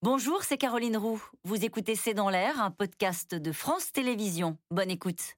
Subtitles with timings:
[0.00, 1.20] Bonjour, c'est Caroline Roux.
[1.42, 4.56] Vous écoutez C'est dans l'air, un podcast de France Télévisions.
[4.70, 5.34] Bonne écoute.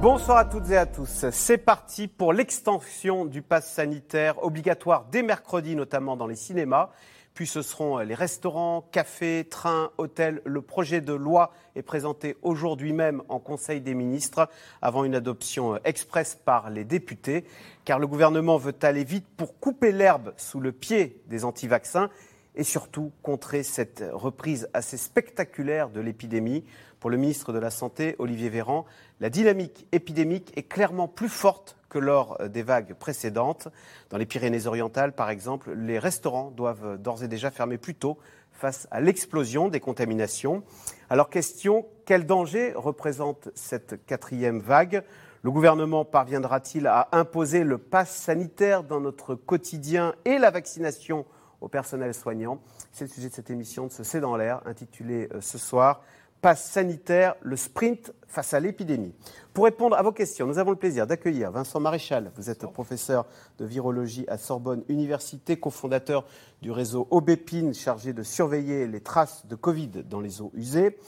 [0.00, 1.26] Bonsoir à toutes et à tous.
[1.30, 6.88] C'est parti pour l'extension du pass sanitaire obligatoire dès mercredi, notamment dans les cinémas.
[7.34, 10.40] Puis ce seront les restaurants, cafés, trains, hôtels.
[10.44, 14.48] Le projet de loi est présenté aujourd'hui même en Conseil des ministres
[14.80, 17.44] avant une adoption express par les députés,
[17.84, 22.08] car le gouvernement veut aller vite pour couper l'herbe sous le pied des anti-vaccins
[22.54, 26.64] et surtout contrer cette reprise assez spectaculaire de l'épidémie.
[27.04, 28.86] Pour le ministre de la Santé, Olivier Véran,
[29.20, 33.68] la dynamique épidémique est clairement plus forte que lors des vagues précédentes.
[34.08, 38.16] Dans les Pyrénées-Orientales, par exemple, les restaurants doivent d'ores et déjà fermer plus tôt
[38.52, 40.62] face à l'explosion des contaminations.
[41.10, 45.04] Alors question, quel danger représente cette quatrième vague?
[45.42, 51.26] Le gouvernement parviendra-t-il à imposer le pass sanitaire dans notre quotidien et la vaccination
[51.60, 52.62] au personnel soignant?
[52.92, 56.00] C'est le sujet de cette émission de ce C'est dans l'air, intitulée euh, ce soir
[56.44, 59.14] passe sanitaire, le sprint face à l'épidémie.
[59.54, 62.32] Pour répondre à vos questions, nous avons le plaisir d'accueillir Vincent Maréchal.
[62.36, 63.24] Vous êtes professeur
[63.58, 66.26] de virologie à Sorbonne Université, cofondateur
[66.60, 70.98] du réseau Aubépine, chargé de surveiller les traces de Covid dans les eaux usées.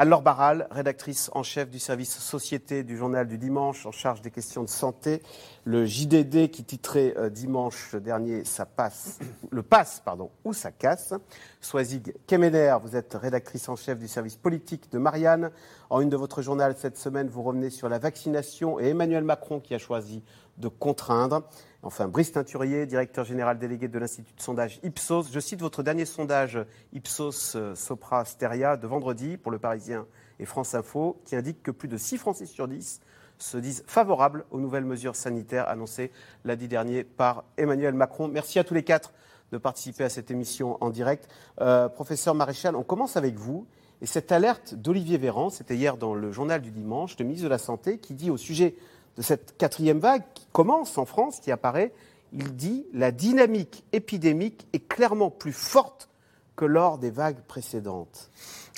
[0.00, 4.30] Anne-Laure Barral, rédactrice en chef du service Société du Journal du Dimanche, en charge des
[4.30, 5.24] questions de santé.
[5.64, 9.18] Le JDD qui titrait euh, dimanche dernier ça passe,
[9.50, 11.14] Le passe pardon, ou ça casse.
[11.60, 15.50] Soisig Kemener, vous êtes rédactrice en chef du service politique de Marianne.
[15.90, 19.58] En une de votre journal cette semaine, vous revenez sur la vaccination et Emmanuel Macron
[19.58, 20.22] qui a choisi
[20.58, 21.42] de contraindre.
[21.82, 25.30] Enfin, Brice Teinturier, directeur général délégué de l'Institut de sondage Ipsos.
[25.32, 26.58] Je cite votre dernier sondage
[26.92, 30.04] Ipsos euh, Sopra Steria de vendredi pour le Parisien
[30.40, 33.00] et France Info, qui indique que plus de 6 Français sur 10
[33.38, 36.10] se disent favorables aux nouvelles mesures sanitaires annoncées
[36.44, 38.26] lundi dernier par Emmanuel Macron.
[38.26, 39.12] Merci à tous les quatre
[39.52, 41.28] de participer à cette émission en direct.
[41.60, 43.68] Euh, professeur Maréchal, on commence avec vous.
[44.00, 47.50] Et cette alerte d'Olivier Véran, c'était hier dans le journal du dimanche, le ministre de
[47.50, 48.74] la Santé, qui dit au sujet
[49.18, 51.92] de cette quatrième vague qui commence en France, qui apparaît,
[52.32, 56.08] il dit la dynamique épidémique est clairement plus forte
[56.56, 58.30] que lors des vagues précédentes.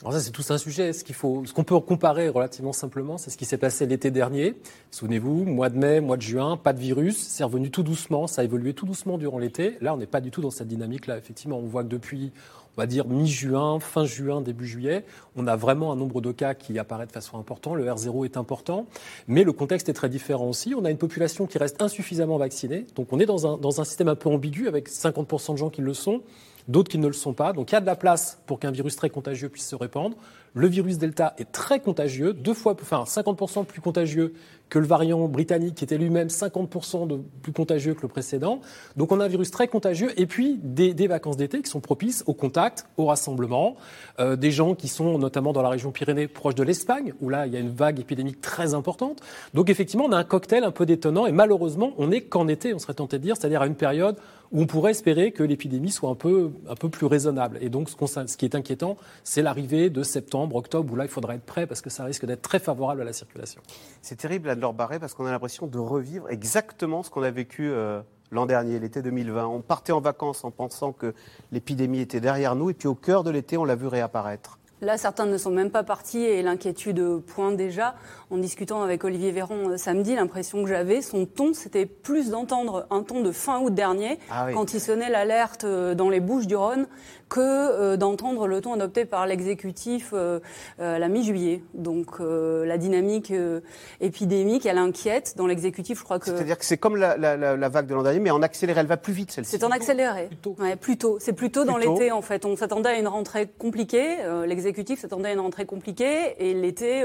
[0.03, 0.95] Alors ça, c'est tout un sujet.
[0.95, 4.55] Ce ce qu'on peut comparer relativement simplement, c'est ce qui s'est passé l'été dernier.
[4.91, 8.41] Souvenez-vous, mois de mai, mois de juin, pas de virus, c'est revenu tout doucement, ça
[8.41, 9.77] a évolué tout doucement durant l'été.
[9.83, 11.19] Là, on n'est pas du tout dans cette dynamique-là.
[11.19, 12.33] Effectivement, on voit que depuis,
[12.77, 15.05] on va dire mi-juin, fin juin, début juillet,
[15.37, 17.77] on a vraiment un nombre de cas qui apparaît de façon importante.
[17.77, 18.87] Le R0 est important,
[19.29, 20.75] mais le contexte est très différent aussi.
[20.75, 23.85] On a une population qui reste insuffisamment vaccinée, donc on est dans un, dans un
[23.85, 26.23] système un peu ambigu avec 50% de gens qui le sont
[26.69, 27.53] d'autres qui ne le sont pas.
[27.53, 30.17] Donc il y a de la place pour qu'un virus très contagieux puisse se répandre.
[30.55, 34.35] Le virus Delta est très contagieux, deux fois, enfin 50% plus contagieux
[34.71, 38.61] que le variant britannique qui était lui-même 50% de plus contagieux que le précédent.
[38.97, 42.23] Donc on a un virus très contagieux et puis des, vacances d'été qui sont propices
[42.27, 43.77] au contact, au rassemblement,
[44.21, 47.47] euh, des gens qui sont notamment dans la région Pyrénées proche de l'Espagne où là
[47.47, 49.21] il y a une vague épidémique très importante.
[49.55, 52.73] Donc effectivement on a un cocktail un peu détonnant et malheureusement on n'est qu'en été,
[52.73, 54.17] on serait tenté de dire, c'est-à-dire à une période
[54.53, 57.59] où on pourrait espérer que l'épidémie soit un peu, un peu plus raisonnable.
[57.61, 61.35] Et donc, ce qui est inquiétant, c'est l'arrivée de septembre, octobre, où là, il faudra
[61.35, 63.63] être prêt parce que ça risque d'être très favorable à la circulation.
[64.03, 67.71] C'est terrible, Anne-Laure Barré, parce qu'on a l'impression de revivre exactement ce qu'on a vécu
[67.71, 69.47] euh, l'an dernier, l'été 2020.
[69.47, 71.15] On partait en vacances en pensant que
[71.53, 74.61] l'épidémie était derrière nous, et puis au cœur de l'été, on l'a vu réapparaître.
[74.83, 77.95] Là, certains ne sont même pas partis et l'inquiétude pointe déjà.
[78.31, 82.87] En discutant avec Olivier Véran euh, samedi, l'impression que j'avais, son ton, c'était plus d'entendre
[82.91, 86.47] un ton de fin août dernier, ah quand il sonnait l'alerte euh, dans les Bouches
[86.47, 86.87] du Rhône,
[87.31, 91.63] que euh, d'entendre le ton adopté par l'exécutif à la mi-juillet.
[91.73, 93.33] Donc la dynamique
[94.01, 95.99] épidémique, elle inquiète dans l'exécutif.
[95.99, 98.81] Je crois que c'est-à-dire que c'est comme la, vague de l'an dernier, mais en accéléré.
[98.81, 99.53] Elle va plus vite celle-ci.
[99.53, 100.29] C'est en accéléré.
[100.81, 101.19] Plutôt.
[101.21, 102.45] C'est plutôt dans l'été en fait.
[102.45, 104.17] On s'attendait à une rentrée compliquée.
[104.47, 107.05] l'exécutif s'attendait à une rentrée compliquée et l'été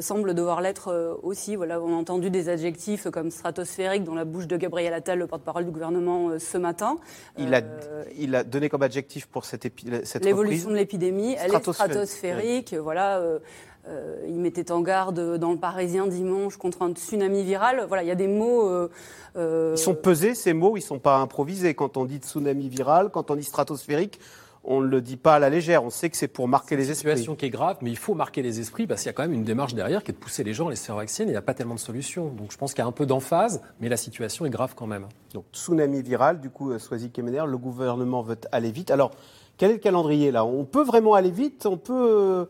[0.00, 1.56] semble devoir l'être euh, aussi.
[1.56, 5.26] Voilà, on a entendu des adjectifs comme stratosphérique dans la bouche de Gabriel Attal, le
[5.26, 6.98] porte-parole du gouvernement, euh, ce matin.
[7.38, 9.66] Il, a, euh, il a donné comme adjectif pour cette,
[10.04, 12.74] cette L'évolution de l'épidémie, elle est stratosphérique.
[12.74, 13.22] Voilà.
[14.26, 17.84] il mettait en garde dans le Parisien dimanche contre un tsunami viral.
[17.88, 18.88] Voilà, il y a des mots.
[19.36, 21.74] Ils sont pesés ces mots, ils ne sont pas improvisés.
[21.74, 24.18] Quand on dit tsunami viral, quand on dit stratosphérique,
[24.64, 25.82] on ne le dit pas à la légère.
[25.82, 27.08] On sait que c'est pour marquer les esprits.
[27.08, 29.10] C'est une situation qui est grave, mais il faut marquer les esprits parce qu'il y
[29.10, 30.96] a quand même une démarche derrière qui est de pousser les gens à les faire
[30.96, 31.28] vacciner.
[31.28, 32.28] Il n'y a pas tellement de solutions.
[32.28, 34.86] Donc je pense qu'il y a un peu d'emphase, mais la situation est grave quand
[34.86, 35.06] même.
[35.34, 38.90] Donc tsunami viral, du coup, Soisy Kemener, le gouvernement veut aller vite.
[38.90, 39.10] Alors,
[39.56, 40.44] quel est le calendrier là?
[40.44, 41.66] On peut vraiment aller vite?
[41.66, 42.48] On peut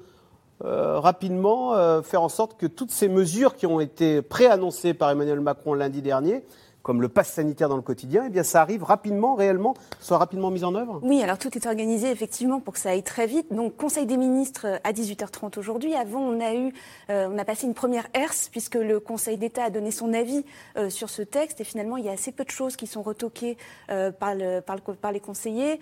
[0.61, 5.75] rapidement faire en sorte que toutes ces mesures qui ont été préannoncées par Emmanuel Macron
[5.75, 6.45] lundi dernier
[6.83, 10.51] comme le pass sanitaire dans le quotidien, eh bien ça arrive rapidement, réellement, soit rapidement
[10.51, 11.01] mis en œuvre?
[11.03, 13.53] Oui, alors tout est organisé effectivement pour que ça aille très vite.
[13.53, 15.95] Donc Conseil des ministres euh, à 18h30 aujourd'hui.
[15.95, 16.73] Avant, on a eu,
[17.11, 20.45] euh, on a passé une première herse puisque le Conseil d'État a donné son avis
[20.77, 23.03] euh, sur ce texte et finalement il y a assez peu de choses qui sont
[23.03, 23.57] retoquées
[23.89, 25.81] par, le, par, le, par, les conseillers.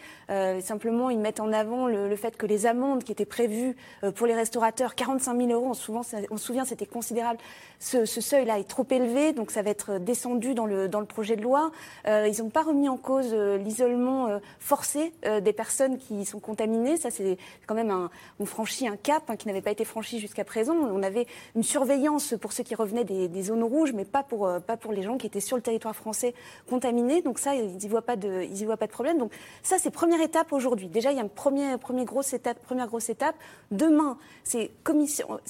[0.61, 3.77] simplement, ils mettent en avant le, fait que les amendes qui étaient prévues
[4.15, 7.39] pour les restaurateurs, 45 000 euros, on, souvent, on se souvient, c'était considérable.
[7.79, 11.37] Ce seuil-là est trop élevé, donc ça va être descendu dans le dans le projet
[11.37, 11.71] de loi.
[12.07, 16.41] Euh, ils n'ont pas remis en cause euh, l'isolement euh, forcé des personnes qui sont
[16.41, 16.97] contaminées.
[16.97, 20.19] Ça, c'est quand même un, on franchit un cap hein, qui n'avait pas été franchi
[20.19, 20.75] jusqu'à présent.
[20.75, 24.77] On avait une surveillance pour ceux qui revenaient des, zones rouges, mais pas pour, pas
[24.77, 26.35] pour les gens qui étaient sur le territoire français
[26.69, 27.23] contaminés.
[27.23, 29.19] Donc ça, ils n'y voient pas de, voient pas de problème.
[29.19, 29.33] Donc
[29.63, 30.89] ça, c'est première étape aujourd'hui.
[30.89, 33.37] Déjà, il y a une première, première grosse étape, première grosse étape.
[33.71, 34.71] Demain, c'est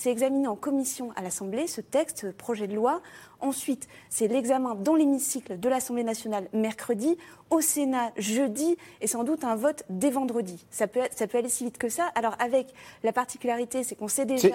[0.06, 3.00] examiné en commission à l'Assemblée ce texte, projet de loi.
[3.40, 7.16] Ensuite, c'est l'examen dans l'hémicycle de l'Assemblée nationale mercredi,
[7.50, 10.64] au Sénat jeudi et sans doute un vote dès vendredi.
[10.70, 12.10] Ça peut, ça peut aller si vite que ça.
[12.14, 12.68] Alors avec
[13.02, 14.48] la particularité, c'est qu'on sait déjà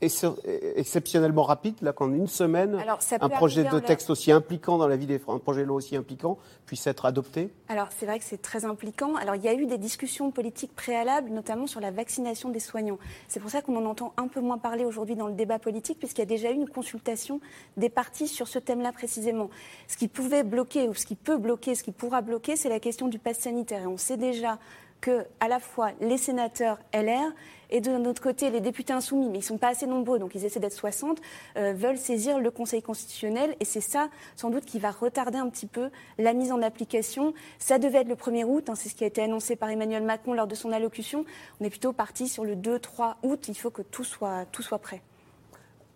[0.00, 2.78] exceptionnellement rapide, là, qu'en une semaine,
[3.20, 5.96] un projet de texte aussi impliquant dans la vie des un projet de loi aussi
[5.96, 9.14] impliquant puisse être adopté Alors, c'est vrai que c'est très impliquant.
[9.16, 12.98] Alors, il y a eu des discussions politiques préalables, notamment sur la vaccination des soignants.
[13.28, 15.98] C'est pour ça qu'on en entend un peu moins parler aujourd'hui dans le débat politique,
[15.98, 17.40] puisqu'il y a déjà eu une consultation
[17.76, 19.48] des partis sur ce thème-là précisément.
[19.88, 22.20] Ce qui pouvait bloquer, ou ce qui peut bloquer, ce qui pourra
[22.56, 23.82] c'est la question du pass sanitaire.
[23.82, 24.58] Et on sait déjà
[25.00, 27.32] que, à la fois, les sénateurs LR
[27.70, 30.34] et de notre côté, les députés insoumis, mais ils ne sont pas assez nombreux, donc
[30.34, 31.20] ils essaient d'être 60,
[31.56, 33.56] euh, veulent saisir le Conseil constitutionnel.
[33.60, 37.34] Et c'est ça, sans doute, qui va retarder un petit peu la mise en application.
[37.58, 40.04] Ça devait être le 1er août, hein, c'est ce qui a été annoncé par Emmanuel
[40.04, 41.24] Macron lors de son allocution.
[41.60, 43.48] On est plutôt parti sur le 2-3 août.
[43.48, 45.02] Il faut que tout soit, tout soit prêt.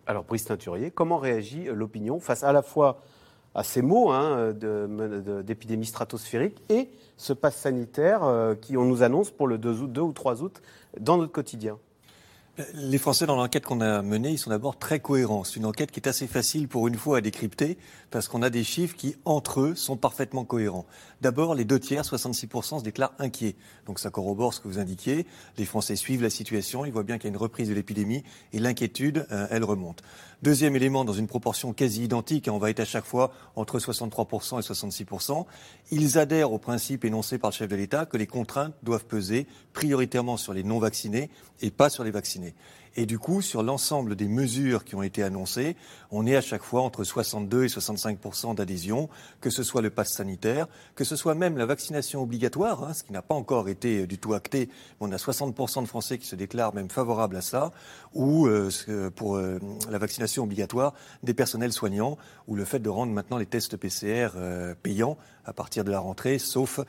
[0.06, 3.00] Alors, Brice Teinturier, comment réagit l'opinion face à la fois
[3.54, 4.52] à ces mots hein,
[5.44, 9.92] d'épidémie stratosphérique et ce pass sanitaire euh, qui on nous annonce pour le 2 août,
[9.92, 10.62] 2 ou 3 août
[10.98, 11.76] dans notre quotidien
[12.74, 15.44] les Français, dans l'enquête qu'on a menée, ils sont d'abord très cohérents.
[15.44, 17.78] C'est une enquête qui est assez facile pour une fois à décrypter
[18.10, 20.86] parce qu'on a des chiffres qui, entre eux, sont parfaitement cohérents.
[21.20, 23.56] D'abord, les deux tiers, 66%, se déclarent inquiets.
[23.86, 25.26] Donc ça corrobore ce que vous indiquiez.
[25.58, 28.24] Les Français suivent la situation, ils voient bien qu'il y a une reprise de l'épidémie
[28.52, 30.02] et l'inquiétude, euh, elle remonte.
[30.42, 34.58] Deuxième élément, dans une proportion quasi identique, on va être à chaque fois entre 63%
[34.58, 35.44] et 66%,
[35.90, 39.46] ils adhèrent au principe énoncé par le chef de l'État que les contraintes doivent peser
[39.74, 41.28] prioritairement sur les non-vaccinés
[41.60, 42.54] et pas sur les vaccinés.
[42.96, 45.76] Et du coup, sur l'ensemble des mesures qui ont été annoncées,
[46.10, 49.08] on est à chaque fois entre 62 et 65% d'adhésion,
[49.40, 50.66] que ce soit le pass sanitaire,
[50.96, 54.06] que ce soit même la vaccination obligatoire, hein, ce qui n'a pas encore été euh,
[54.06, 54.68] du tout acté.
[54.98, 57.70] On a 60% de Français qui se déclarent même favorables à ça,
[58.12, 58.70] ou euh,
[59.14, 63.46] pour euh, la vaccination obligatoire des personnels soignants, ou le fait de rendre maintenant les
[63.46, 64.30] tests PCR
[64.82, 66.80] payants à partir de la rentrée, sauf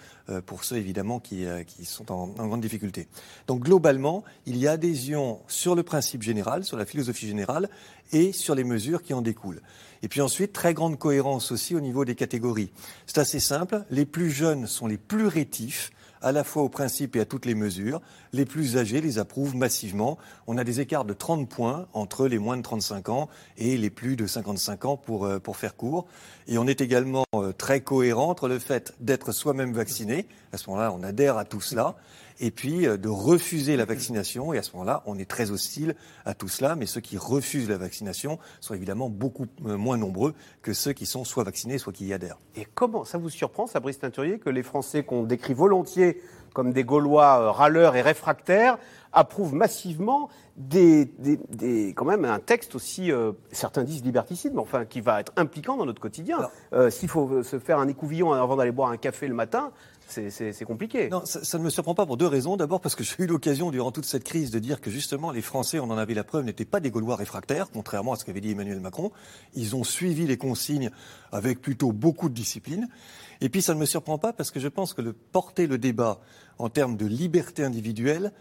[0.46, 3.08] pour ceux évidemment qui, qui sont en, en, grande difficulté.
[3.48, 7.70] Donc globalement, il y a adhésion sur le principe général, sur la philosophie générale
[8.12, 9.62] et sur les mesures qui en découlent.
[10.04, 12.72] Et puis ensuite, très grande cohérence aussi au niveau des catégories.
[13.06, 17.16] C'est assez simple, les plus jeunes sont les plus rétifs à la fois au principe
[17.16, 18.02] et à toutes les mesures.
[18.34, 20.18] Les plus âgés les approuvent massivement.
[20.48, 23.90] On a des écarts de 30 points entre les moins de 35 ans et les
[23.90, 26.08] plus de 55 ans pour, euh, pour faire court.
[26.48, 30.70] Et on est également euh, très cohérent entre le fait d'être soi-même vacciné, à ce
[30.70, 31.96] moment-là on adhère à tout cela,
[32.42, 34.52] et puis euh, de refuser la vaccination.
[34.52, 35.96] Et à ce moment-là, on est très hostile
[36.26, 36.76] à tout cela.
[36.76, 41.06] Mais ceux qui refusent la vaccination sont évidemment beaucoup euh, moins nombreux que ceux qui
[41.06, 42.40] sont soit vaccinés, soit qui y adhèrent.
[42.56, 46.22] Et comment ça vous surprend, Fabrice Teinturier, que les Français qu'on décrit volontiers
[46.54, 48.78] comme des Gaulois euh, râleurs et réfractaires
[49.14, 53.12] approuvent massivement des, des, quand même un texte aussi,
[53.52, 56.38] certains disent liberticide, mais enfin qui va être impliquant dans notre quotidien.
[56.90, 59.72] S'il faut se faire un écouvillon avant d'aller boire un café le matin,
[60.12, 61.10] c'est compliqué.
[61.10, 62.58] Non, ça, ne me surprend pas pour deux raisons.
[62.58, 65.42] D'abord parce que j'ai eu l'occasion durant toute cette crise de dire que justement les
[65.42, 68.42] Français, on en avait la preuve, n'étaient pas des Gaulois réfractaires, contrairement à ce qu'avait
[68.42, 69.12] dit Emmanuel Macron.
[69.54, 70.92] Ils ont suivi les consignes
[71.32, 72.88] avec plutôt beaucoup de discipline.
[73.42, 75.78] Et puis ça ne me surprend pas parce que je pense que le porter le
[75.78, 76.20] débat
[76.60, 78.32] en termes de liberté individuelle,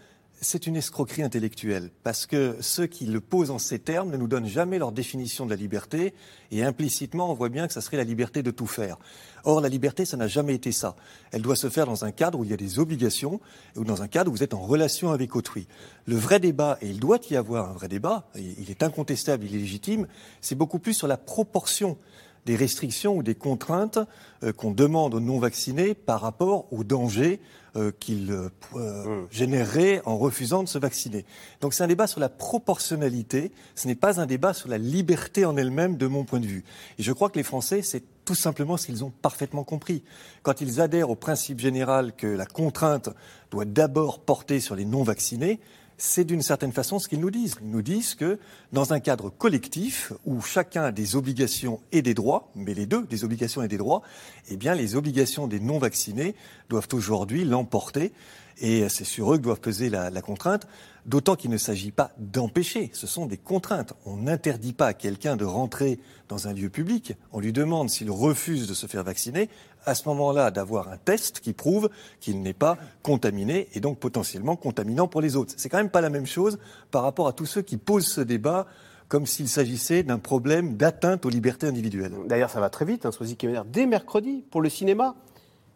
[0.43, 4.27] c'est une escroquerie intellectuelle, parce que ceux qui le posent en ces termes ne nous
[4.27, 6.15] donnent jamais leur définition de la liberté,
[6.49, 8.97] et implicitement, on voit bien que ça serait la liberté de tout faire.
[9.43, 10.95] Or, la liberté, ça n'a jamais été ça.
[11.31, 13.39] Elle doit se faire dans un cadre où il y a des obligations,
[13.75, 15.67] ou dans un cadre où vous êtes en relation avec autrui.
[16.05, 19.55] Le vrai débat, et il doit y avoir un vrai débat, il est incontestable, il
[19.55, 20.07] est légitime,
[20.41, 21.97] c'est beaucoup plus sur la proportion
[22.45, 23.99] des restrictions ou des contraintes
[24.43, 27.39] euh, qu'on demande aux non-vaccinés par rapport aux dangers
[27.77, 29.27] euh, qu'ils euh, mmh.
[29.31, 31.25] généreraient en refusant de se vacciner.
[31.61, 35.45] Donc c'est un débat sur la proportionnalité, ce n'est pas un débat sur la liberté
[35.45, 36.65] en elle-même de mon point de vue.
[36.99, 40.03] Et je crois que les Français, c'est tout simplement ce qu'ils ont parfaitement compris.
[40.43, 43.09] Quand ils adhèrent au principe général que la contrainte
[43.51, 45.59] doit d'abord porter sur les non-vaccinés,
[46.03, 47.55] c'est d'une certaine façon ce qu'ils nous disent.
[47.61, 48.39] Ils nous disent que
[48.73, 53.03] dans un cadre collectif où chacun a des obligations et des droits, mais les deux,
[53.03, 54.01] des obligations et des droits,
[54.49, 56.33] eh bien les obligations des non-vaccinés
[56.69, 58.13] doivent aujourd'hui l'emporter
[58.57, 60.67] et c'est sur eux que doivent peser la contrainte.
[61.05, 63.93] D'autant qu'il ne s'agit pas d'empêcher, ce sont des contraintes.
[64.05, 68.09] On n'interdit pas à quelqu'un de rentrer dans un lieu public, on lui demande s'il
[68.11, 69.49] refuse de se faire vacciner,
[69.85, 71.89] à ce moment-là d'avoir un test qui prouve
[72.19, 75.53] qu'il n'est pas contaminé et donc potentiellement contaminant pour les autres.
[75.57, 76.59] C'est quand même pas la même chose
[76.91, 78.67] par rapport à tous ceux qui posent ce débat
[79.07, 82.13] comme s'il s'agissait d'un problème d'atteinte aux libertés individuelles.
[82.27, 85.15] D'ailleurs, ça va très vite, hein, Soisy dès mercredi pour le cinéma.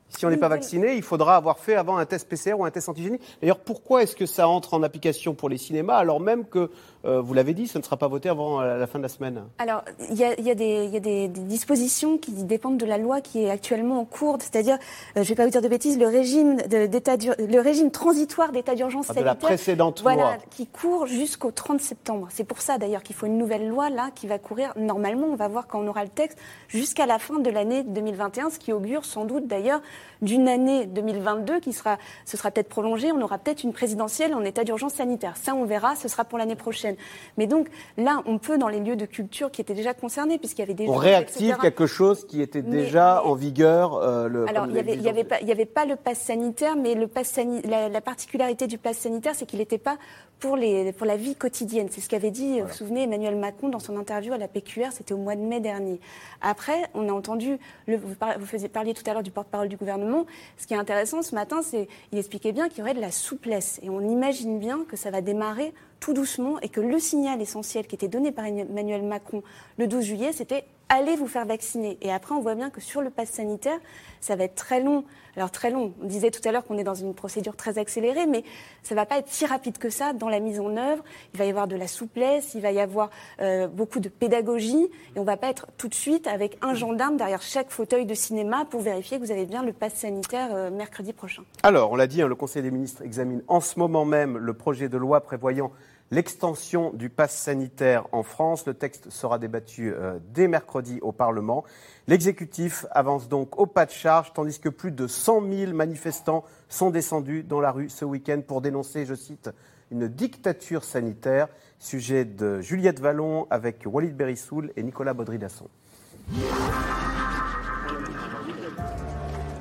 [0.09, 2.71] Si on n'est pas vacciné, il faudra avoir fait avant un test PCR ou un
[2.71, 3.21] test antigénique.
[3.41, 6.69] D'ailleurs, pourquoi est-ce que ça entre en application pour les cinémas alors même que
[7.05, 9.09] euh, vous l'avez dit, ce ne sera pas voté avant euh, la fin de la
[9.09, 9.43] semaine.
[9.59, 14.05] Alors, il y a, des, dispositions qui dépendent de la loi qui est actuellement en
[14.05, 14.77] cours, c'est-à-dire, euh,
[15.15, 19.07] je ne vais pas vous dire de bêtises, le régime, le régime transitoire d'état d'urgence
[19.07, 19.27] sanitaire.
[19.31, 22.27] Ah, de la précédente voilà, qui court jusqu'au 30 septembre.
[22.31, 24.73] C'est pour ça d'ailleurs qu'il faut une nouvelle loi là qui va courir.
[24.75, 28.49] Normalement, on va voir quand on aura le texte jusqu'à la fin de l'année 2021,
[28.49, 29.81] ce qui augure sans doute d'ailleurs
[30.21, 33.11] d'une année 2022 qui sera, ce sera peut-être prolongé.
[33.11, 35.37] On aura peut-être une présidentielle en état d'urgence sanitaire.
[35.37, 35.95] Ça, on verra.
[35.95, 36.94] Ce sera pour l'année prochaine.
[37.37, 40.61] Mais donc là, on peut, dans les lieux de culture qui étaient déjà concernés, puisqu'il
[40.61, 40.87] y avait des...
[40.87, 43.95] On réactive quelque chose qui était déjà en vigueur.
[43.95, 47.89] Euh, le, alors, il n'y avait, avait, pas le pass sanitaire, mais le pass la,
[47.89, 49.97] la, particularité du pass sanitaire, c'est qu'il n'était pas
[50.39, 51.87] pour, les, pour la vie quotidienne.
[51.91, 54.91] C'est ce qu'avait dit, vous vous souvenez, Emmanuel Macron dans son interview à la PQR,
[54.91, 55.99] c'était au mois de mai dernier.
[56.41, 60.25] Après, on a entendu, le, vous, faisiez, parliez tout à l'heure du porte-parole du gouvernement.
[60.57, 63.11] Ce qui est intéressant ce matin, c'est qu'il expliquait bien qu'il y aurait de la
[63.11, 63.79] souplesse.
[63.81, 65.73] Et on imagine bien que ça va démarrer
[66.05, 69.41] tout doucement et que le signal essentiel qui était donné par Emmanuel Macron
[69.79, 71.97] le 12 juillet, c'était allez vous faire vacciner.
[72.01, 73.79] Et après, on voit bien que sur le pass sanitaire,
[74.19, 75.03] ça va être très long.
[75.35, 78.25] Alors très long, on disait tout à l'heure qu'on est dans une procédure très accélérée,
[78.25, 78.43] mais
[78.83, 81.03] ça ne va pas être si rapide que ça dans la mise en œuvre.
[81.33, 83.09] Il va y avoir de la souplesse, il va y avoir
[83.41, 86.73] euh, beaucoup de pédagogie, et on ne va pas être tout de suite avec un
[86.73, 90.49] gendarme derrière chaque fauteuil de cinéma pour vérifier que vous avez bien le pass sanitaire
[90.53, 91.43] euh, mercredi prochain.
[91.63, 94.53] Alors, on l'a dit, hein, le Conseil des ministres examine en ce moment même le
[94.53, 95.71] projet de loi prévoyant
[96.11, 98.65] l'extension du pass sanitaire en France.
[98.65, 101.63] Le texte sera débattu euh, dès mercredi au Parlement.
[102.07, 106.89] L'exécutif avance donc au pas de charge, tandis que plus de 100 000 manifestants sont
[106.89, 109.49] descendus dans la rue ce week-end pour dénoncer, je cite,
[109.91, 111.47] une dictature sanitaire.
[111.79, 115.67] Sujet de Juliette Vallon avec Walid Berissoul et Nicolas Baudry-Dasson.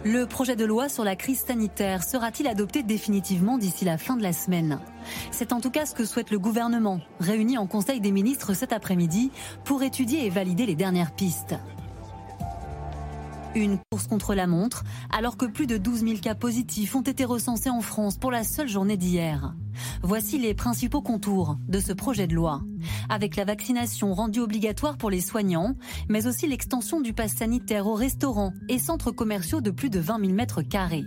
[0.07, 4.23] Le projet de loi sur la crise sanitaire sera-t-il adopté définitivement d'ici la fin de
[4.23, 4.79] la semaine?
[5.31, 8.75] C'est en tout cas ce que souhaite le gouvernement, réuni en Conseil des ministres cet
[8.75, 9.31] après-midi
[9.65, 11.55] pour étudier et valider les dernières pistes.
[13.57, 14.83] Une course contre la montre,
[15.13, 18.43] alors que plus de 12 000 cas positifs ont été recensés en France pour la
[18.43, 19.55] seule journée d'hier.
[20.03, 22.63] Voici les principaux contours de ce projet de loi.
[23.09, 25.77] Avec la vaccination rendue obligatoire pour les soignants,
[26.09, 30.19] mais aussi l'extension du pass sanitaire aux restaurants et centres commerciaux de plus de 20
[30.21, 31.05] 000 mètres carrés.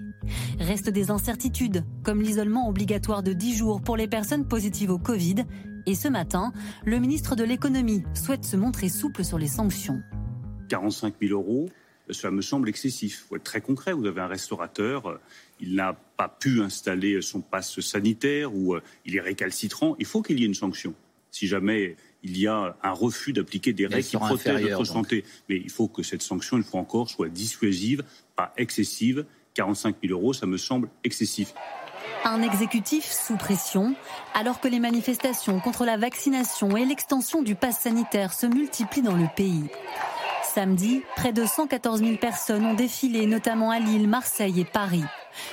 [0.58, 5.44] Restent des incertitudes, comme l'isolement obligatoire de 10 jours pour les personnes positives au Covid.
[5.86, 6.54] Et ce matin,
[6.86, 10.02] le ministre de l'économie souhaite se montrer souple sur les sanctions.
[10.70, 11.68] 45 000 euros,
[12.10, 13.24] cela me semble excessif.
[13.24, 13.94] Il faut être très concret.
[13.94, 15.20] Vous avez un restaurateur, euh,
[15.60, 19.96] il n'a pas pu installer son passe sanitaire ou euh, il est récalcitrant.
[20.00, 20.94] Il faut qu'il y ait une sanction.
[21.32, 25.24] Si jamais il y a un refus d'appliquer des règles qui protègent notre santé.
[25.50, 28.04] Mais il faut que cette sanction, une fois encore, soit dissuasive,
[28.36, 29.26] pas excessive.
[29.54, 31.54] 45 000 euros, ça me semble excessif.
[32.24, 33.96] Un exécutif sous pression,
[34.34, 39.16] alors que les manifestations contre la vaccination et l'extension du pass sanitaire se multiplient dans
[39.16, 39.64] le pays.
[40.58, 45.04] Samedi, près de 114 000 personnes ont défilé, notamment à Lille, Marseille et Paris.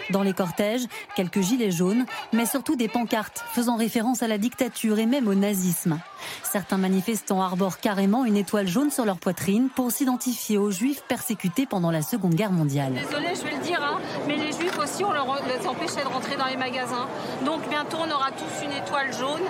[0.09, 4.99] Dans les cortèges, quelques gilets jaunes, mais surtout des pancartes faisant référence à la dictature
[4.99, 6.01] et même au nazisme.
[6.43, 11.67] Certains manifestants arborent carrément une étoile jaune sur leur poitrine pour s'identifier aux juifs persécutés
[11.67, 12.95] pendant la Seconde Guerre mondiale.
[12.95, 16.37] Désolé, je vais le dire, hein, mais les juifs aussi, on les empêchait de rentrer
[16.37, 17.09] dans les magasins.
[17.45, 19.43] Donc bientôt, on aura tous une étoile jaune.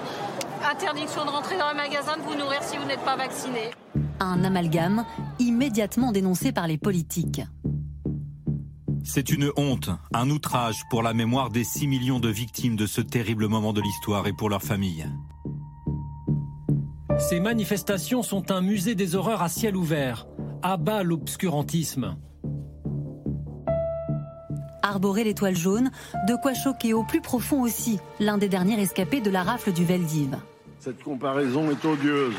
[0.69, 3.71] Interdiction de rentrer dans les magasins, de vous nourrir si vous n'êtes pas vacciné.
[4.21, 5.05] Un amalgame
[5.39, 7.43] immédiatement dénoncé par les politiques.
[9.05, 13.01] C'est une honte, un outrage pour la mémoire des 6 millions de victimes de ce
[13.01, 15.07] terrible moment de l'histoire et pour leurs familles.
[17.19, 20.27] Ces manifestations sont un musée des horreurs à ciel ouvert.
[20.63, 22.17] à bas l'obscurantisme.
[24.83, 25.91] Arborer l'étoile jaune,
[26.27, 29.85] de quoi choquer au plus profond aussi l'un des derniers rescapés de la rafle du
[29.85, 30.39] Veldiv.
[30.81, 32.35] Cette comparaison est odieuse.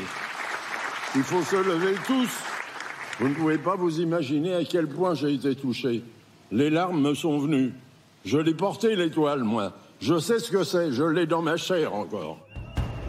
[1.14, 2.30] Il faut se lever tous.
[3.20, 6.02] Vous ne pouvez pas vous imaginer à quel point j'ai été touché.
[6.50, 7.72] Les larmes me sont venues.
[8.24, 9.72] Je l'ai porté l'étoile, moi.
[10.00, 12.38] Je sais ce que c'est, je l'ai dans ma chair encore.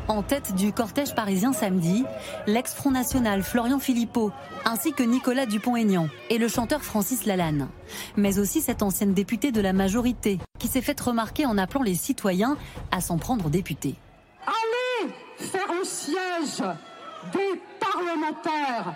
[0.08, 2.06] En tête du cortège parisien samedi,
[2.46, 4.32] l'ex-Front National Florian Philippot,
[4.64, 7.68] ainsi que Nicolas Dupont-Aignan et le chanteur Francis Lalanne.
[8.16, 11.96] Mais aussi cette ancienne députée de la majorité, qui s'est faite remarquer en appelant les
[11.96, 12.56] citoyens
[12.92, 13.96] à s'en prendre député.
[14.46, 16.64] Allez faire le siège
[17.34, 18.94] des parlementaires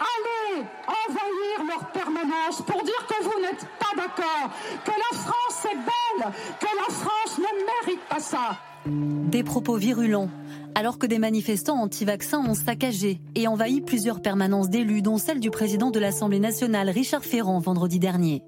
[0.00, 4.50] Allez envahir leur permanence pour dire que vous n'êtes pas d'accord,
[4.82, 8.56] que la France est belle, que la France ne mérite pas ça.
[8.86, 10.30] Des propos virulents,
[10.74, 15.50] alors que des manifestants anti-vaccins ont saccagé et envahi plusieurs permanences d'élus, dont celle du
[15.50, 18.42] président de l'Assemblée nationale, Richard Ferrand, vendredi dernier.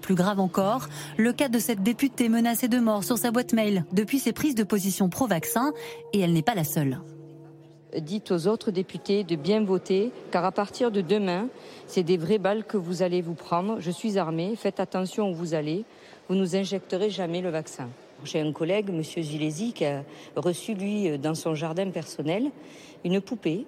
[0.00, 3.84] Plus grave encore, le cas de cette députée menacée de mort sur sa boîte mail
[3.92, 5.74] depuis ses prises de position pro-vaccin,
[6.14, 7.00] et elle n'est pas la seule
[7.96, 11.48] dites aux autres députés de bien voter, car à partir de demain,
[11.86, 13.80] c'est des vraies balles que vous allez vous prendre.
[13.80, 15.84] Je suis armée, faites attention où vous allez.
[16.28, 17.88] Vous nous injecterez jamais le vaccin.
[18.24, 19.02] J'ai un collègue, M.
[19.02, 20.02] Zilési, qui a
[20.34, 22.50] reçu, lui, dans son jardin personnel,
[23.04, 23.66] une poupée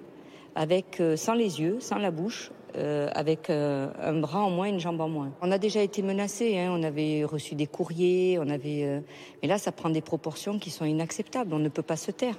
[0.54, 4.66] avec, euh, sans les yeux, sans la bouche, euh, avec euh, un bras en moins,
[4.66, 5.30] une jambe en moins.
[5.40, 6.70] On a déjà été menacés, hein.
[6.72, 9.02] on avait reçu des courriers, on avait,
[9.40, 11.54] mais là, ça prend des proportions qui sont inacceptables.
[11.54, 12.36] On ne peut pas se taire.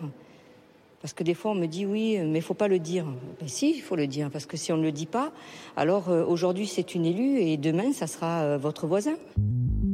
[1.01, 3.05] Parce que des fois, on me dit oui, mais il faut pas le dire.
[3.39, 5.31] Ben si, il faut le dire, parce que si on ne le dit pas,
[5.77, 9.13] alors euh, aujourd'hui c'est une élue et demain ça sera euh, votre voisin.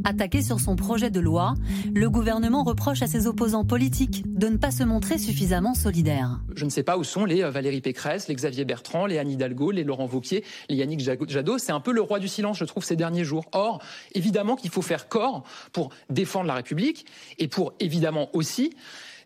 [0.03, 1.55] Attaqué sur son projet de loi,
[1.93, 6.41] le gouvernement reproche à ses opposants politiques de ne pas se montrer suffisamment solidaires.
[6.55, 9.29] Je ne sais pas où sont les euh, Valérie Pécresse, les Xavier Bertrand, les Anne
[9.29, 11.57] Hidalgo, les Laurent Vauquier, les Yannick Jadot.
[11.57, 13.45] C'est un peu le roi du silence, je trouve, ces derniers jours.
[13.51, 13.79] Or,
[14.13, 17.05] évidemment qu'il faut faire corps pour défendre la République
[17.37, 18.73] et pour évidemment aussi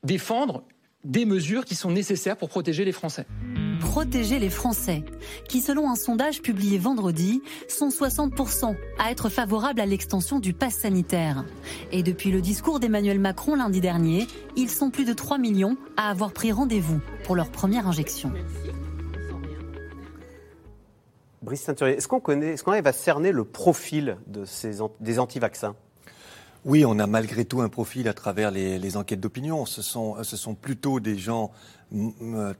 [0.03, 0.63] défendre
[1.03, 3.25] des mesures qui sont nécessaires pour protéger les Français.
[3.79, 5.03] Protéger les Français,
[5.47, 10.75] qui selon un sondage publié vendredi, sont 60% à être favorables à l'extension du pass
[10.75, 11.45] sanitaire.
[11.91, 16.09] Et depuis le discours d'Emmanuel Macron lundi dernier, ils sont plus de 3 millions à
[16.09, 18.33] avoir pris rendez-vous pour leur première injection.
[21.41, 25.19] Brice Teinturier, est-ce qu'on connaît, est-ce qu'on arrive à cerner le profil de ces, des
[25.19, 25.75] anti-vaccins?
[26.65, 29.65] Oui, on a malgré tout un profil à travers les, enquêtes d'opinion.
[29.65, 31.51] Ce sont, ce sont plutôt des gens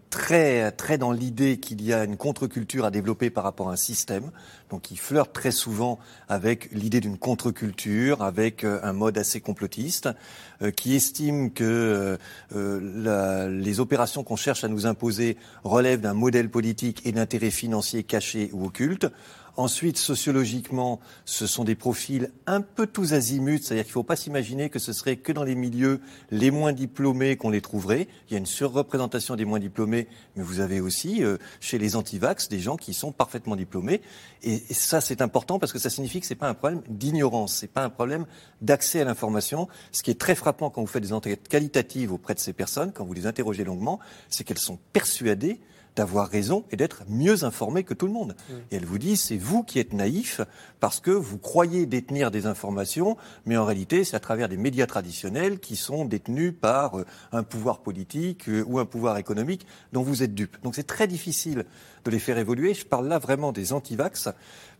[0.10, 3.78] très, très dans l'idée qu'il y a une contre-culture à développer par rapport à un
[3.78, 4.32] système.
[4.70, 10.10] Donc, ils flirtent très souvent avec l'idée d'une contre-culture, avec euh, un mode assez complotiste,
[10.62, 12.18] euh, qui estime que
[12.56, 18.04] euh, les opérations qu'on cherche à nous imposer relèvent d'un modèle politique et d'intérêts financiers
[18.04, 19.08] cachés ou occultes.
[19.60, 24.16] Ensuite, sociologiquement, ce sont des profils un peu tous azimuts, c'est-à-dire qu'il ne faut pas
[24.16, 26.00] s'imaginer que ce serait que dans les milieux
[26.32, 28.08] les moins diplômés qu'on les trouverait.
[28.30, 31.98] Il y a une surreprésentation des moins diplômés, mais vous avez aussi euh, chez les
[31.98, 34.00] antivax des gens qui sont parfaitement diplômés.
[34.44, 37.56] Et, ça, c'est important parce que ça signifie que ce n'est pas un problème d'ignorance,
[37.56, 38.28] ce n'est pas un problème
[38.62, 39.68] d'accès à l'information.
[39.92, 42.94] Ce qui est très frappant quand vous faites des enquêtes qualitatives auprès de ces personnes,
[42.94, 45.60] quand vous les interrogez longuement, c'est qu'elles sont persuadées
[46.00, 48.34] d'avoir raison et d'être mieux informé que tout le monde.
[48.72, 50.40] Et elle vous dit, c'est vous qui êtes naïf
[50.80, 54.86] parce que vous croyez détenir des informations, mais en réalité, c'est à travers des médias
[54.86, 60.02] traditionnels qui sont détenus par euh, un pouvoir politique euh, ou un pouvoir économique dont
[60.02, 60.56] vous êtes dupe.
[60.64, 61.66] Donc c'est très difficile
[62.06, 62.74] de les faire évoluer.
[62.74, 64.30] Je parle là vraiment des antivax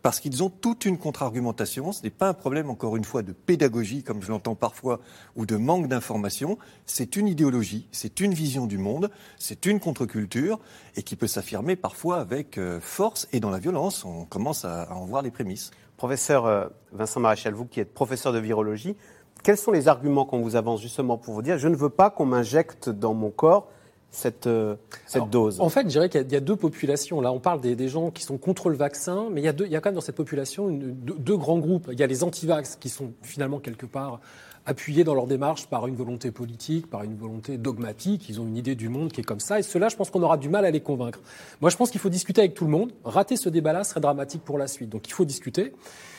[0.02, 1.92] parce qu'ils ont toute une contre-argumentation.
[1.92, 5.00] Ce n'est pas un problème, encore une fois, de pédagogie, comme je l'entends parfois,
[5.36, 6.58] ou de manque d'information.
[6.86, 10.58] C'est une idéologie, c'est une vision du monde, c'est une contre-culture,
[10.96, 14.04] et qui peut s'affirmer parfois avec euh, force et dans la violence.
[14.04, 15.70] On commence à, en voir les prémices.
[15.96, 18.96] Professeur euh, Vincent Maréchal, vous qui êtes professeur de virologie,
[19.42, 22.10] quels sont les arguments qu'on vous avance justement pour vous dire je ne veux pas
[22.10, 23.70] qu'on m'injecte dans mon corps
[24.10, 25.60] cette, euh, cette dose?
[25.60, 27.20] En fait, je dirais qu'il y, a deux populations.
[27.20, 29.66] Là, on parle des, gens qui sont contre le vaccin, mais il y a, deux,
[29.66, 31.88] il y a quand même dans cette population deux, grands groupes.
[31.92, 34.20] Il y a les anti-vax qui sont finalement quelque part
[34.66, 38.28] appuyés dans leur démarche par une volonté politique, par une volonté dogmatique.
[38.28, 39.58] Ils ont une idée du monde qui est comme ça.
[39.58, 41.20] Et ceux-là, je pense qu'on aura du mal à les convaincre.
[41.60, 42.92] Moi, je pense qu'il faut discuter avec tout le monde.
[43.04, 44.90] Rater ce débat-là serait dramatique pour la suite.
[44.90, 45.72] Donc, il faut discuter.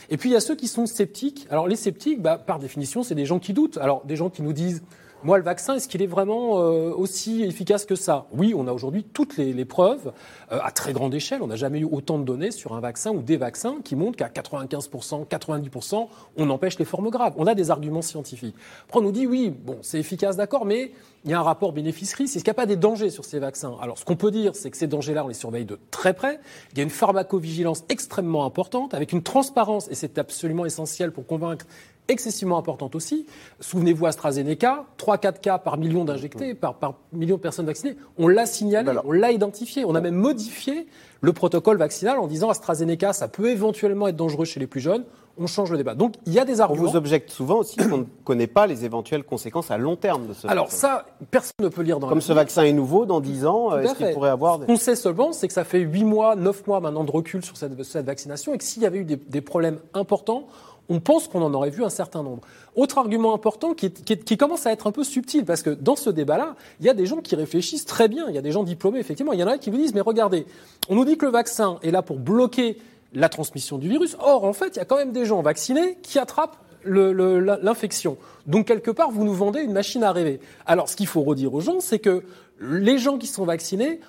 [0.09, 1.47] Et puis, il y a ceux qui sont sceptiques.
[1.49, 3.77] Alors, les sceptiques, bah, par définition, c'est des gens qui doutent.
[3.77, 4.81] Alors, des gens qui nous disent
[5.23, 8.25] Moi, le vaccin, est-ce qu'il est vraiment euh, aussi efficace que ça?
[8.31, 10.11] Oui, on a aujourd'hui toutes les, preuves
[10.51, 11.43] euh, à très grande échelle.
[11.43, 14.17] On n'a jamais eu autant de données sur un vaccin ou des vaccins qui montrent
[14.17, 16.07] qu'à 95%, 90%,
[16.37, 17.33] on empêche les formes graves.
[17.37, 18.55] On a des arguments scientifiques.
[18.87, 20.91] Après, on nous dit oui, bon, c'est efficace, d'accord, mais
[21.23, 22.35] il y a un rapport bénéfice-risque.
[22.35, 23.75] Est-ce qu'il n'y a pas des dangers sur ces vaccins?
[23.79, 26.39] Alors, ce qu'on peut dire, c'est que ces dangers-là, on les surveille de très près.
[26.71, 31.27] Il y a une pharmacovigilance extrêmement importante, avec une transparence, et c'est absolument essentiel pour
[31.27, 31.67] convaincre
[32.07, 33.25] excessivement importante aussi.
[33.59, 37.95] Souvenez-vous AstraZeneca, 3-4 cas par million d'injectés, par, par, million de personnes vaccinées.
[38.17, 39.85] On l'a signalé, on l'a identifié.
[39.85, 40.87] On a même modifié
[41.21, 45.03] le protocole vaccinal en disant AstraZeneca, ça peut éventuellement être dangereux chez les plus jeunes.
[45.37, 45.95] On change le débat.
[45.95, 46.83] Donc il y a des arguments.
[46.83, 50.27] On vous objecte souvent aussi qu'on ne connaît pas les éventuelles conséquences à long terme
[50.27, 53.21] de ce Alors ça, personne ne peut lire dans Comme ce vaccin est nouveau, dans
[53.21, 54.59] 10 ans, est-ce qu'il pourrait avoir...
[54.59, 57.45] Ce qu'on sait seulement, c'est que ça fait 8 mois, 9 mois maintenant de recul
[57.45, 60.47] sur cette, cette vaccination et que s'il y avait eu des, des problèmes importants,
[60.89, 62.41] on pense qu'on en aurait vu un certain nombre.
[62.75, 66.55] Autre argument important qui, commence à être un peu subtil, parce que dans ce débat-là,
[66.79, 68.99] il y a des gens qui réfléchissent très bien, il y a des gens diplômés,
[68.99, 70.45] effectivement, il y en a qui vous disent, mais regardez,
[70.89, 72.77] on nous dit que le vaccin est là pour bloquer
[73.13, 75.97] la transmission du virus, or, en fait, il y a quand même des gens vaccinés
[76.01, 78.17] qui attrapent l'infection.
[78.47, 80.39] Donc, quelque part, vous nous vendez une machine à rêver.
[80.65, 82.23] Alors, ce qu'il faut redire aux gens, c'est que
[82.59, 83.99] les gens qui sont vaccinés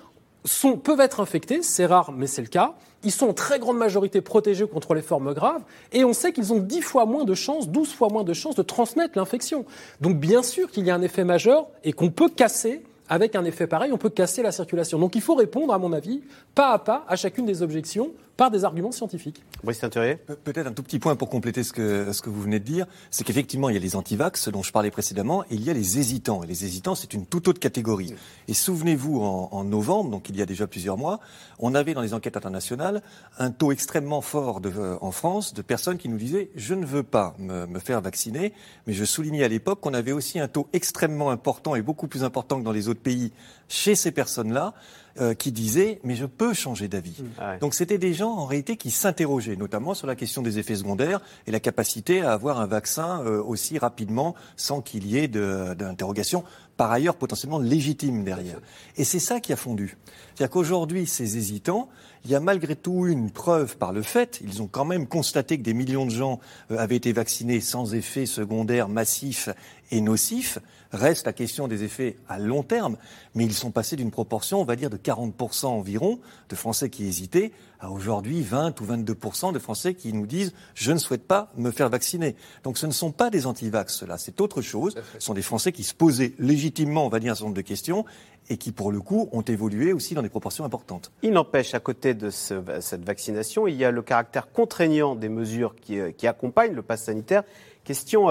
[0.83, 2.75] peuvent être infectés, c'est rare, mais c'est le cas.
[3.03, 5.61] Ils sont en très grande majorité protégés contre les formes graves,
[5.91, 8.55] et on sait qu'ils ont 10 fois moins de chances, 12 fois moins de chances
[8.55, 9.65] de transmettre l'infection.
[10.01, 12.83] Donc bien sûr qu'il y a un effet majeur et qu'on peut casser
[13.13, 14.97] avec un effet pareil, on peut casser la circulation.
[14.97, 16.23] Donc il faut répondre, à mon avis,
[16.55, 19.43] pas à pas à chacune des objections par des arguments scientifiques.
[19.63, 22.59] Brice Teinturier Peut-être un tout petit point pour compléter ce que, ce que vous venez
[22.59, 25.63] de dire, c'est qu'effectivement, il y a les antivax, dont je parlais précédemment, et il
[25.63, 26.43] y a les hésitants.
[26.43, 28.15] Et les hésitants, c'est une toute autre catégorie.
[28.47, 31.19] Et souvenez-vous, en, novembre, donc il y a déjà plusieurs mois,
[31.59, 33.01] on avait dans les enquêtes internationales
[33.37, 36.85] un taux extrêmement fort de, euh, en France de personnes qui nous disaient je ne
[36.85, 38.51] veux pas me, me faire vacciner,
[38.87, 42.25] mais je soulignais à l'époque qu'on avait aussi un taux extrêmement important et beaucoup plus
[42.25, 43.31] important que dans les autres pays
[43.67, 44.73] chez ces personnes-là
[45.21, 47.21] euh, qui disaient mais je peux changer d'avis.
[47.21, 47.25] Mmh.
[47.37, 50.75] Ah Donc c'était des gens en réalité qui s'interrogeaient, notamment sur la question des effets
[50.75, 55.27] secondaires et la capacité à avoir un vaccin euh, aussi rapidement sans qu'il y ait
[55.27, 56.43] d'interrogation
[56.77, 58.59] par ailleurs potentiellement légitime derrière.
[58.97, 59.97] Et c'est ça qui a fondu.
[60.33, 61.89] C'est-à-dire qu'aujourd'hui, ces hésitants,
[62.25, 65.57] il y a malgré tout une preuve par le fait, ils ont quand même constaté
[65.57, 66.39] que des millions de gens
[66.71, 69.49] euh, avaient été vaccinés sans effets secondaires massifs
[69.93, 70.59] et nocifs.
[70.91, 72.97] Reste la question des effets à long terme,
[73.33, 77.05] mais ils sont passés d'une proportion, on va dire, de 40% environ de Français qui
[77.05, 81.51] hésitaient à aujourd'hui 20 ou 22% de Français qui nous disent je ne souhaite pas
[81.57, 82.35] me faire vacciner.
[82.63, 84.95] Donc ce ne sont pas des antivax, cela, c'est autre chose.
[85.15, 87.61] Ce sont des Français qui se posaient légitimement, on va dire, un certain nombre de
[87.61, 88.05] questions
[88.49, 91.11] et qui, pour le coup, ont évolué aussi dans des proportions importantes.
[91.21, 95.75] Il n'empêche, à côté de cette vaccination, il y a le caractère contraignant des mesures
[95.75, 97.43] qui, euh, accompagnent le pass sanitaire.
[97.83, 98.29] Question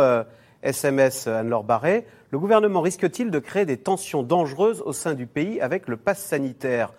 [0.62, 2.07] SMS, euh, Anne-Laure Barré.
[2.31, 6.18] Le gouvernement risque-t-il de créer des tensions dangereuses au sein du pays avec le pass
[6.18, 6.92] sanitaire?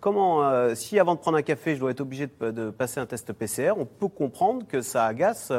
[0.00, 3.06] Comment, euh, si avant de prendre un café, je dois être obligé de, passer un
[3.06, 5.50] test PCR, on peut comprendre que ça agace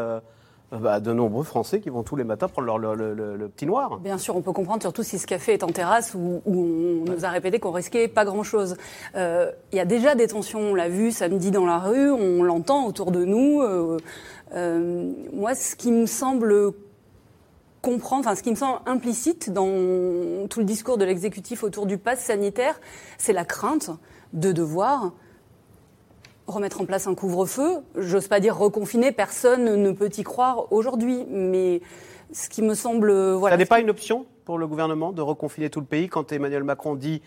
[0.69, 3.99] bah, de nombreux Français qui vont tous les matins prendre leur, le, petit noir.
[3.99, 7.23] Bien sûr, on peut comprendre, surtout si ce café est en terrasse où, on nous
[7.23, 8.75] a répété qu'on risquait pas grand-chose.
[9.15, 12.43] Euh, il y a déjà des tensions, on l'a vu samedi dans la rue, on
[12.43, 13.61] l'entend autour de nous.
[13.61, 13.97] Euh,
[14.53, 16.73] euh, moi, ce qui me semble
[18.11, 22.19] enfin, ce qui me semble implicite dans tout le discours de l'exécutif autour du pass
[22.19, 22.79] sanitaire,
[23.17, 23.89] c'est la crainte
[24.33, 25.13] de devoir
[26.47, 27.79] remettre en place un couvre-feu.
[27.97, 31.25] J'ose pas dire reconfiner, personne ne peut y croire aujourd'hui.
[31.29, 31.81] Mais
[32.31, 33.11] ce qui me semble.
[33.11, 36.31] Voilà, Ça n'est pas une option pour le gouvernement de reconfiner tout le pays quand
[36.31, 37.21] Emmanuel Macron dit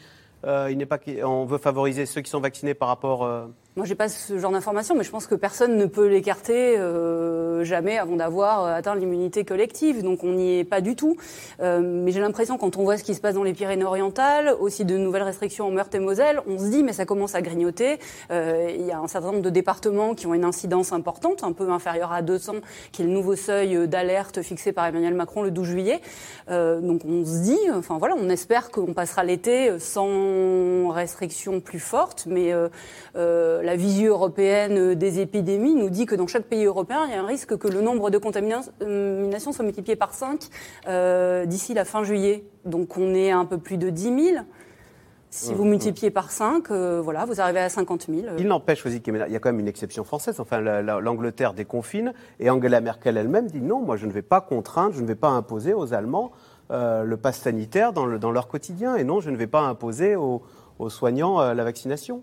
[0.46, 3.25] euh, il n'est pas on veut favoriser ceux qui sont vaccinés par rapport.
[3.25, 3.46] Euh,
[3.80, 7.64] moi, j'ai pas ce genre d'informations, mais je pense que personne ne peut l'écarter euh,
[7.64, 10.02] jamais avant d'avoir euh, atteint l'immunité collective.
[10.02, 11.16] Donc, on n'y est pas du tout.
[11.62, 14.84] Euh, mais j'ai l'impression, quand on voit ce qui se passe dans les Pyrénées-Orientales, aussi
[14.84, 17.98] de nouvelles restrictions en Meurthe et Moselle, on se dit, mais ça commence à grignoter.
[18.30, 21.70] Il y a un certain nombre de départements qui ont une incidence importante, un peu
[21.70, 22.56] inférieure à 200,
[22.92, 26.00] qui est le nouveau seuil d'alerte fixé par Emmanuel Macron le 12 juillet.
[26.48, 32.26] Donc, on se dit, enfin voilà, on espère qu'on passera l'été sans restrictions plus fortes,
[32.28, 32.52] mais
[33.76, 37.26] vision européenne des épidémies nous dit que dans chaque pays européen, il y a un
[37.26, 40.48] risque que le nombre de contaminations soit multiplié par 5
[40.88, 42.44] euh, d'ici la fin juillet.
[42.64, 44.02] Donc on est à un peu plus de 10
[44.33, 44.44] 000.
[45.33, 48.35] Si vous multipliez par 5, euh, voilà, vous arrivez à 50 000.
[48.38, 50.40] Il n'empêche aussi qu'il y a quand même une exception française.
[50.40, 54.94] Enfin, l'Angleterre déconfine et Angela Merkel elle-même dit non, moi je ne vais pas contraindre,
[54.94, 56.33] je ne vais pas imposer aux Allemands
[56.72, 60.16] euh, le pass sanitaire dans, dans, leur quotidien et non, je ne vais pas imposer
[60.16, 60.42] aux,
[60.80, 62.22] aux soignants la vaccination.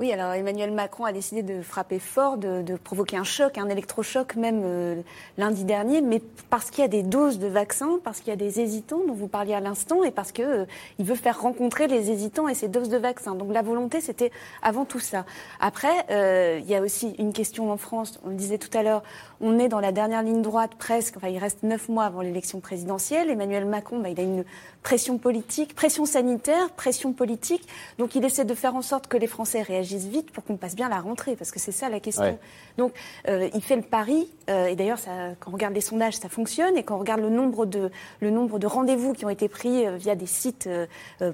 [0.00, 4.34] Oui, alors Emmanuel Macron a décidé de frapper fort, de, provoquer un choc, un électrochoc
[4.34, 5.00] même euh,
[5.38, 8.36] lundi dernier, mais parce qu'il y a des doses de vaccins, parce qu'il y a
[8.36, 10.64] des hésitants dont vous parliez à l'instant, et parce qu'il euh,
[10.98, 13.36] veut faire rencontrer les hésitants et ces doses de vaccins.
[13.36, 15.24] Donc la volonté, c'était avant tout ça.
[15.60, 18.82] Après, euh, il y a aussi une question en France, on le disait tout à
[18.82, 19.04] l'heure,
[19.44, 22.60] on est dans la dernière ligne droite presque, enfin il reste neuf mois avant l'élection
[22.60, 23.28] présidentielle.
[23.28, 24.42] Emmanuel Macron, bah, il a une
[24.82, 27.68] pression politique, pression sanitaire, pression politique.
[27.98, 30.74] Donc il essaie de faire en sorte que les Français réagissent vite pour qu'on passe
[30.74, 32.38] bien la rentrée, parce que c'est ça la question.
[32.78, 32.94] Donc
[33.28, 34.98] euh, il fait le pari, euh, et d'ailleurs
[35.40, 38.30] quand on regarde les sondages, ça fonctionne, et quand on regarde le nombre de, le
[38.30, 40.70] nombre de rendez-vous qui ont été pris euh, via des sites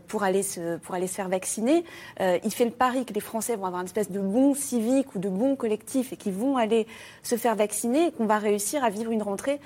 [0.09, 1.85] pour, aller se, pour aller se faire vacciner,
[2.19, 5.21] il fait le pari que les Français vont avoir une espèce de bon civique ou
[5.21, 6.87] de bon collectif et qui vont aller
[7.23, 9.61] se faire vacciner et qu'on va réussir à vivre une rentrée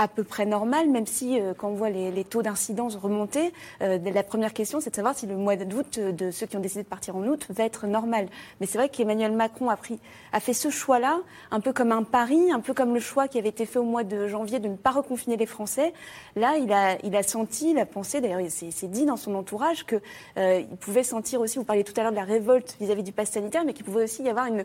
[0.00, 3.98] à peu près normal, même si euh, quand on voit les, taux d'incidence remonter, euh,
[3.98, 6.60] la première question c'est de savoir si le mois d'août euh, de ceux qui ont
[6.60, 8.28] décidé de partir en août va être normal.
[8.60, 11.18] Mais c'est vrai qu'Emmanuel Macron a, fait ce choix-là,
[11.50, 13.84] un peu comme un pari, un peu comme le choix qui avait été fait au
[13.84, 15.92] mois de janvier de ne pas reconfiner les Français.
[16.34, 20.00] Là, il a, il senti, il a pensé, d'ailleurs c'est dit dans son entourage, qu'il
[20.36, 23.30] il pouvait sentir aussi, vous parliez tout à l'heure de la révolte vis-à-vis du pass
[23.30, 24.64] sanitaire, mais qu'il pouvait aussi y avoir une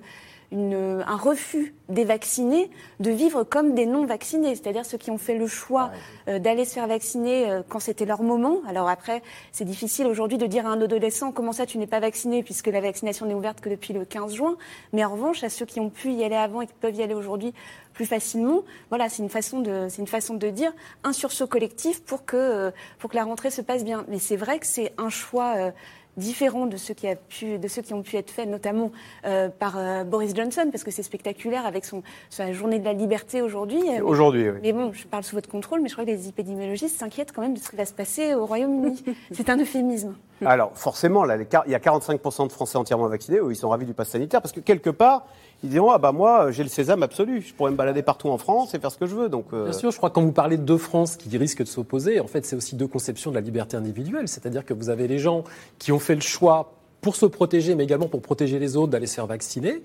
[0.52, 5.48] un refus des vaccinés de vivre comme des non-vaccinés, c'est-à-dire ceux qui ont fait le
[5.48, 5.92] choix
[6.28, 8.62] euh, d'aller se faire vacciner euh, quand c'était leur moment.
[8.68, 12.00] Alors après, c'est difficile aujourd'hui de dire à un adolescent comment ça tu n'es pas
[12.00, 14.58] vacciné puisque la vaccination n'est ouverte que depuis le 15 juin?
[14.94, 17.04] Mais en revanche, à ceux qui ont pu y aller avant et qui peuvent y
[17.04, 17.54] aller aujourd'hui
[17.94, 22.04] plus facilement, voilà, c'est une façon de, c'est une façon de dire un sursaut collectif
[22.04, 24.06] pour que, euh, pour que la rentrée se passe bien.
[24.10, 25.72] Mais c'est vrai que c'est un choix
[26.18, 28.92] différent de ceux qui, a pu, de ceux qui ont pu être faits, notamment
[29.26, 32.94] euh, par euh, Boris Johnson, parce que c'est spectaculaire avec son, sa journée de la
[32.94, 33.82] liberté aujourd'hui.
[34.02, 34.60] Aujourd'hui, oui.
[34.62, 37.42] Mais bon, je parle sous votre contrôle, mais je crois que les épidémiologistes s'inquiètent quand
[37.42, 39.04] même de ce qui va se passer au Royaume-Uni.
[39.32, 40.16] c'est un euphémisme.
[40.44, 43.86] Alors, forcément, là, il y a 45% de Français entièrement vaccinés, où ils sont ravis
[43.86, 45.26] du pass sanitaire, parce que quelque part,
[45.66, 48.38] ils diront ah bah moi j'ai le sésame absolu, je pourrais me balader partout en
[48.38, 49.30] France et faire ce que je veux.
[49.30, 51.64] Donc euh, bien sûr, je crois que quand vous parlez de deux France qui risquent
[51.64, 54.90] de s'opposer, en fait c'est aussi deux conceptions de la liberté individuelle, c'est-à-dire que vous
[54.90, 55.44] avez les gens
[55.80, 59.08] qui ont fait le choix pour se protéger, mais également pour protéger les autres, d'aller
[59.08, 59.82] se faire vacciner.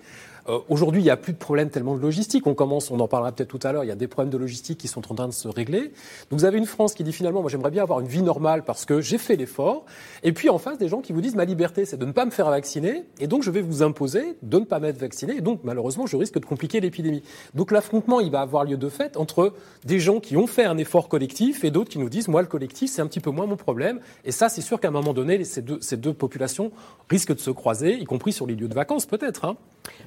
[0.48, 2.46] Euh, aujourd'hui, il n'y a plus de problème tellement de logistique.
[2.46, 4.38] On commence, on en parlera peut-être tout à l'heure, il y a des problèmes de
[4.38, 5.92] logistique qui sont en train de se régler.
[6.30, 8.64] Donc vous avez une France qui dit finalement, moi j'aimerais bien avoir une vie normale
[8.64, 9.84] parce que j'ai fait l'effort.
[10.22, 12.24] Et puis en face, des gens qui vous disent, ma liberté, c'est de ne pas
[12.24, 13.04] me faire vacciner.
[13.18, 15.36] Et donc je vais vous imposer de ne pas m'être vacciné.
[15.36, 17.22] Et donc malheureusement, je risque de compliquer l'épidémie.
[17.54, 19.52] Donc l'affrontement, il va avoir lieu de fait entre
[19.84, 22.48] des gens qui ont fait un effort collectif et d'autres qui nous disent, moi le
[22.48, 24.00] collectif, c'est un petit peu moins mon problème.
[24.24, 26.72] Et ça, c'est sûr qu'à un moment donné, ces deux, populations
[27.08, 29.44] risquent de se croiser, y compris sur les lieux de vacances peut-être.
[29.44, 29.56] Hein.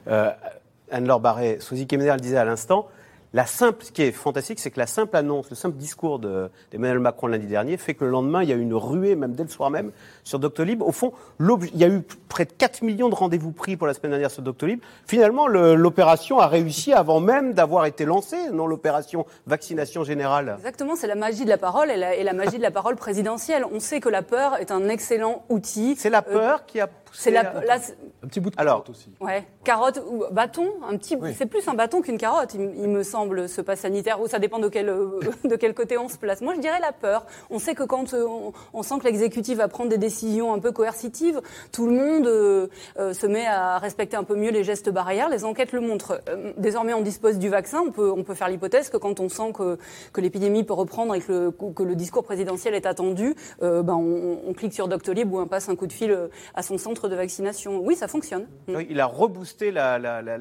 [0.07, 0.22] Euh,
[0.91, 2.87] Anne-Laure Barré, Sosie Kemener le disait à l'instant,
[3.33, 6.99] la simple, ce qui est fantastique, c'est que la simple annonce, le simple discours d'Emmanuel
[6.99, 9.41] Macron lundi dernier fait que le lendemain, il y a eu une ruée, même dès
[9.41, 9.91] le soir même,
[10.23, 10.83] sur Doctolib.
[10.83, 13.95] Au fond, il y a eu près de 4 millions de rendez-vous pris pour la
[13.95, 14.81] semaine dernière sur Doctolib.
[15.07, 20.53] Finalement, l'opération a réussi avant même d'avoir été lancée, non l'opération vaccination générale.
[20.59, 22.95] Exactement, c'est la magie de la parole et la, et la magie de la parole
[22.95, 23.65] présidentielle.
[23.71, 25.95] On sait que la peur est un excellent outil.
[25.97, 27.53] C'est la peur qui a c'est la,
[28.23, 29.11] un petit bout de carotte aussi.
[29.21, 31.15] Ouais, carotte ou bâton, un petit.
[31.35, 34.21] C'est plus un bâton qu'une carotte, il, me semble, ce pass sanitaire.
[34.21, 34.87] Ou ça dépend de quel
[35.43, 36.41] de quel côté on se place.
[36.41, 37.25] Moi, je dirais la peur.
[37.49, 38.25] On sait que quand euh,
[38.73, 42.67] on, sent que l'exécutif va prendre des décisions un peu coercitives, tout le monde euh,
[42.99, 45.29] euh, se met à respecter un peu mieux les gestes barrières.
[45.29, 46.21] Les enquêtes le montrent.
[46.57, 47.81] désormais, on dispose du vaccin.
[47.87, 49.77] On peut on peut faire l'hypothèse que quand on sent que
[50.11, 54.39] que l'épidémie peut reprendre et que le, que le discours présidentiel est attendu, ben on,
[54.47, 56.17] on, clique sur Doctolib ou on passe un coup de fil
[56.53, 57.79] à son centre de vaccination.
[57.79, 58.47] Oui, ça fonctionne.
[58.67, 59.97] il a reboosté la,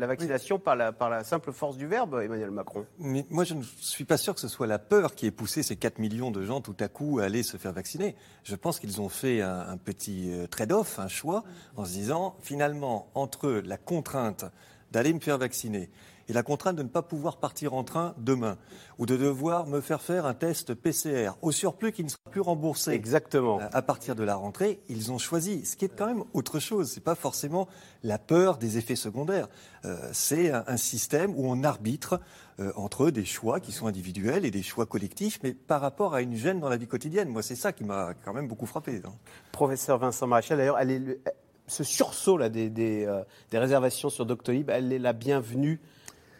[0.07, 2.72] vaccination par, la, par la simple force du verbe, Emmanuel Macron.
[2.99, 5.63] Mais moi, je ne suis pas sûr que ce soit la peur qui ait poussé
[5.63, 8.15] ces 4 millions de gens tout à coup à aller se faire vacciner.
[8.45, 11.45] Je pense qu'ils ont fait un, un petit euh, trade-off, un choix,
[11.77, 14.45] en se disant, finalement, entre la contrainte
[14.91, 15.91] d'aller me faire vacciner
[16.29, 18.57] et la contrainte de ne pas pouvoir partir en train demain
[18.99, 22.41] ou de devoir me faire faire un test PCR au surplus qui ne sera plus
[22.41, 22.93] remboursé.
[22.93, 23.61] Exactement.
[23.61, 26.59] Euh, à partir de la rentrée, ils ont choisi, ce qui est quand même autre
[26.59, 26.91] chose.
[26.91, 27.69] C'est pas forcément
[28.03, 29.49] la peur des effets secondaires.
[29.85, 32.21] Euh, c'est un, système où on arbitre
[32.59, 36.23] euh, entre des choix qui sont individuels et des choix collectifs, mais par rapport à
[36.23, 37.29] une gêne dans la vie quotidienne.
[37.29, 39.01] Moi, c'est ça qui m'a quand même beaucoup frappé.
[39.05, 39.13] Hein.
[39.53, 40.79] Professeur Vincent Maréchal, d'ailleurs,
[41.67, 43.09] ce sursaut là des, des,
[43.51, 45.81] des réservations sur Doctolib, elle est la bienvenue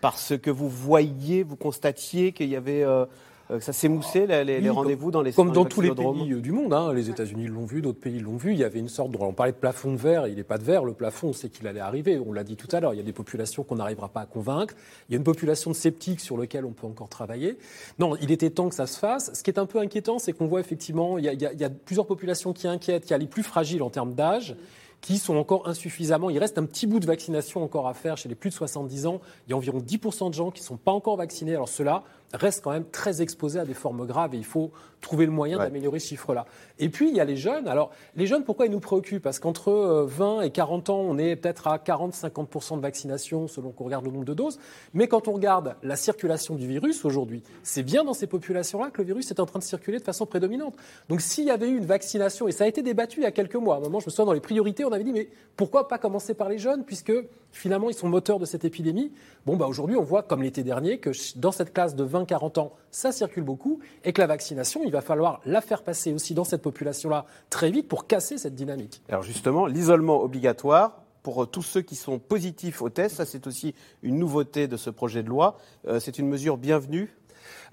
[0.03, 3.07] parce que vous voyiez, vous constatiez qu'il y avait euh,
[3.53, 6.73] euh, ça s'émoussait les, les rendez-vous dans les Comme dans tous les pays du monde,
[6.73, 6.93] hein.
[6.93, 8.53] les États-Unis l'ont vu, d'autres pays l'ont vu.
[8.53, 9.19] Il y avait une sorte de.
[9.19, 11.51] On parlait de plafond de verre, il n'est pas de verre, le plafond, on sait
[11.51, 12.19] qu'il allait arriver.
[12.19, 14.27] On l'a dit tout à l'heure, il y a des populations qu'on n'arrivera pas à
[14.27, 14.75] convaincre.
[15.09, 17.59] Il y a une population de sceptiques sur laquelle on peut encore travailler.
[18.01, 19.31] Non, il était temps que ça se fasse.
[19.35, 21.65] Ce qui est un peu inquiétant, c'est qu'on voit effectivement, il y, a, il y,
[21.65, 23.09] a, plusieurs populations qui inquiètent.
[23.09, 24.57] Il y a les plus fragiles en termes d'âge
[25.03, 26.31] qui sont encore insuffisamment.
[26.31, 29.07] Il reste un petit bout de vaccination encore à faire chez les plus de 70
[29.07, 29.21] ans.
[29.47, 31.55] Il y a environ 10% de gens qui ne sont pas encore vaccinés.
[31.55, 35.27] Alors cela reste quand même très exposé à des formes graves et il faut trouver
[35.27, 36.47] le moyen d'améliorer ce chiffre-là.
[36.79, 37.69] Et puis, il y a les jeunes.
[37.69, 39.23] Alors, les jeunes, pourquoi ils nous préoccupent?
[39.23, 43.73] Parce qu'entre 20 euh, et 40 ans, on est peut-être à 40-50% de vaccination selon
[43.73, 44.59] qu'on regarde le nombre de doses.
[44.95, 49.03] Mais quand on regarde la circulation du virus aujourd'hui, c'est bien dans ces populations-là que
[49.03, 50.77] le virus est en train de circuler de façon prédominante.
[51.09, 53.33] Donc, s'il y avait eu une vaccination, et ça a été débattu il y a
[53.33, 55.29] quelques mois, à un moment, je me souviens, dans les priorités, on avait dit, mais
[55.57, 57.13] pourquoi pas commencer par les jeunes, puisque
[57.51, 59.13] finalement, ils sont moteurs de cette épidémie?
[59.47, 62.73] Bon, bah, aujourd'hui, on voit, comme l'été dernier, que dans cette classe de 20-40 ans,
[62.91, 66.45] ça circule beaucoup, et que la vaccination, il va falloir la faire passer aussi dans
[66.45, 69.03] cette population-là très vite pour casser cette dynamique.
[69.09, 73.17] Alors justement, l'isolement obligatoire, pour tous ceux qui sont positifs au test.
[73.17, 75.57] Ça, c'est aussi une nouveauté de ce projet de loi.
[75.87, 77.15] Euh, c'est une mesure bienvenue?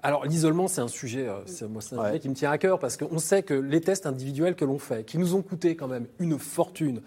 [0.02, 2.96] Alors l'isolement, c'est un sujet, euh, c'est, un sujet qui me tient à cœur parce
[2.96, 6.06] qu'on sait que les tests individuels que l'on fait, qui nous ont coûté quand même
[6.18, 7.02] une fortune,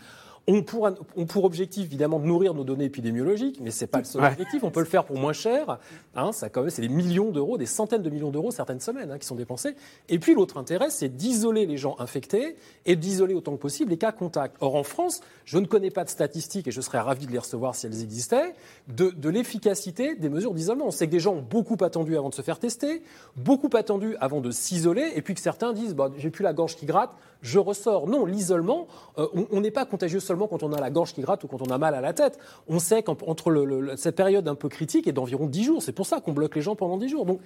[0.47, 0.89] on pour,
[1.27, 4.63] pour objectif, évidemment, de nourrir nos données épidémiologiques, mais ce n'est pas le seul objectif.
[4.63, 5.79] On peut le faire pour moins cher.
[6.15, 9.25] Hein, ça, c'est des millions d'euros, des centaines de millions d'euros certaines semaines hein, qui
[9.25, 9.75] sont dépensés.
[10.09, 13.97] Et puis, l'autre intérêt, c'est d'isoler les gens infectés et d'isoler autant que possible les
[13.97, 14.57] cas contacts.
[14.59, 17.39] Or, en France, je ne connais pas de statistiques, et je serais ravi de les
[17.39, 18.53] recevoir si elles existaient,
[18.89, 20.87] de, de l'efficacité des mesures d'isolement.
[20.87, 23.01] On sait que des gens ont beaucoup attendu avant de se faire tester,
[23.37, 26.75] beaucoup attendu avant de s'isoler, et puis que certains disent bah, j'ai plus la gorge
[26.75, 28.07] qui gratte, je ressors.
[28.07, 28.87] Non, l'isolement,
[29.19, 31.61] euh, on n'est pas contagieux seulement quand on a la gorge qui gratte ou quand
[31.61, 32.39] on a mal à la tête.
[32.67, 33.53] On sait qu'entre
[33.97, 35.83] cette période un peu critique est d'environ 10 jours.
[35.83, 37.25] C'est pour ça qu'on bloque les gens pendant 10 jours.
[37.25, 37.41] Donc,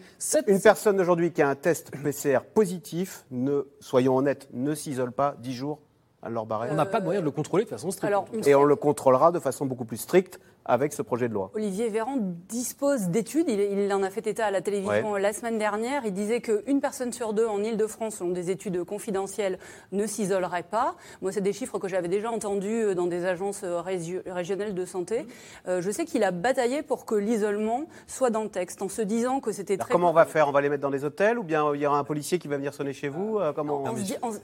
[0.47, 5.35] Une personne aujourd'hui qui a un test PCR positif, ne, soyons honnêtes, ne s'isole pas
[5.39, 5.79] 10 jours
[6.21, 6.73] à leur barrière.
[6.73, 8.13] On n'a pas de moyen de le contrôler de façon stricte.
[8.45, 11.51] Et on le contrôlera de façon beaucoup plus stricte avec ce projet de loi.
[11.55, 12.17] Olivier Véran
[12.49, 16.41] dispose d'études, il, en a fait état à la télévision la semaine dernière, il disait
[16.41, 19.57] qu'une personne sur deux en Ile-de-France, selon des études confidentielles,
[19.91, 20.95] ne s'isolerait pas.
[21.21, 24.85] Moi, c'est des chiffres que j'avais déjà entendus euh, dans des agences euh, régionales de
[24.85, 25.25] santé.
[25.67, 29.01] Euh, je sais qu'il a bataillé pour que l'isolement soit dans le texte, en se
[29.01, 29.91] disant que c'était très...
[29.91, 30.47] Comment on va faire?
[30.47, 32.47] On va les mettre dans des hôtels ou bien il y aura un policier qui
[32.47, 33.39] va venir sonner chez vous?
[33.55, 33.95] Comment on...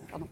[0.09, 0.27] Pardon.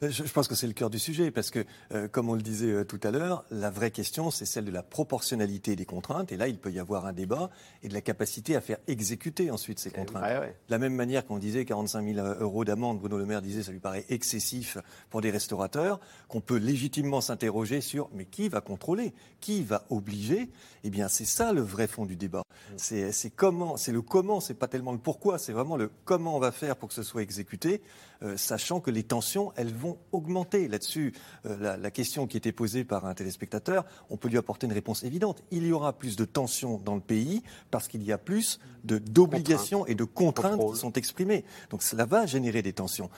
[0.00, 2.70] Je, pense que c'est le cœur du sujet, parce que, euh, comme on le disait
[2.70, 6.30] euh, tout à l'heure, la vraie question, c'est celle de la proportionnalité des contraintes.
[6.30, 7.50] Et là, il peut y avoir un débat
[7.82, 10.22] et de la capacité à faire exécuter ensuite ces contraintes.
[10.22, 13.72] De la même manière qu'on disait 45 000 euros d'amende, Bruno Le Maire disait ça
[13.72, 14.78] lui paraît excessif
[15.10, 19.12] pour des restaurateurs, qu'on peut légitimement s'interroger sur mais qui va contrôler?
[19.40, 20.48] Qui va obliger?
[20.84, 22.42] Eh bien, c'est ça le vrai fond du débat.
[22.76, 26.40] C'est comment, c'est le comment, c'est pas tellement le pourquoi, c'est vraiment le comment on
[26.40, 27.82] va faire pour que ce soit exécuté.
[28.24, 30.66] Euh, sachant que les tensions, elles vont augmenter.
[30.66, 31.14] Là-dessus,
[31.46, 35.04] euh, la, question qui était posée par un téléspectateur, on peut lui apporter une réponse
[35.04, 35.44] évidente.
[35.52, 39.86] Il y aura plus de tensions dans le pays parce qu'il y a plus d'obligations
[39.86, 41.44] et de contraintes qui sont exprimées.
[41.70, 43.08] Donc cela va générer des tensions.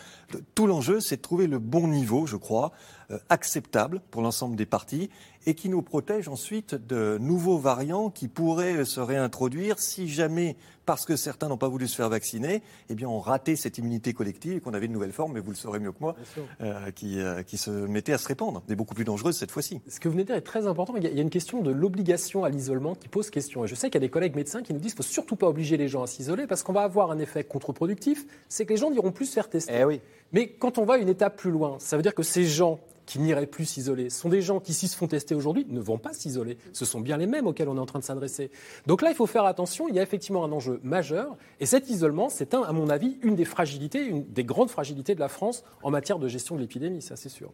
[0.54, 2.72] tout l'enjeu, c'est de trouver le bon niveau, je crois,
[3.10, 5.10] euh, acceptable pour l'ensemble des partis
[5.46, 11.07] et qui nous protège ensuite de nouveaux variants qui pourraient se réintroduire si jamais, parce
[11.07, 14.57] que certains n'ont pas voulu se faire vacciner, eh bien, on ratait cette immunité collective
[14.57, 16.14] et qu'on avait une nouvelle forme, mais vous le saurez mieux que moi,
[16.61, 19.81] euh, qui, euh, qui, se mettait à se répandre, mais beaucoup plus dangereuse cette fois-ci.
[19.88, 20.94] Ce que vous venez de dire est très important.
[20.96, 23.64] Il y a une question de l'obligation à l'isolement qui pose question.
[23.64, 25.12] Et je sais qu'il y a des collègues médecins qui nous disent qu'il ne faut
[25.12, 28.66] surtout pas obliger les gens à s'isoler parce qu'on va avoir un effet contre-productif, c'est
[28.66, 29.72] que les gens n'iront plus se faire tester.
[29.74, 30.00] Eh oui.
[30.33, 32.79] Mais quand on va une étape plus loin, ça veut dire que ces gens
[33.11, 35.99] qui n'iraient plus s'isoler sont des gens qui, s'ils se font tester aujourd'hui, ne vont
[35.99, 36.59] pas s'isoler.
[36.73, 38.53] Ce sont bien les mêmes auxquels on est en train de s'adresser.
[38.87, 39.88] Donc là, il faut faire attention.
[39.88, 41.37] Il y a effectivement un enjeu majeur.
[41.59, 45.20] Et cet isolement, c'est, à mon avis, une des fragilités, une des grandes fragilités de
[45.20, 47.53] la France en matière de gestion de l'épidémie, ça c'est sûr.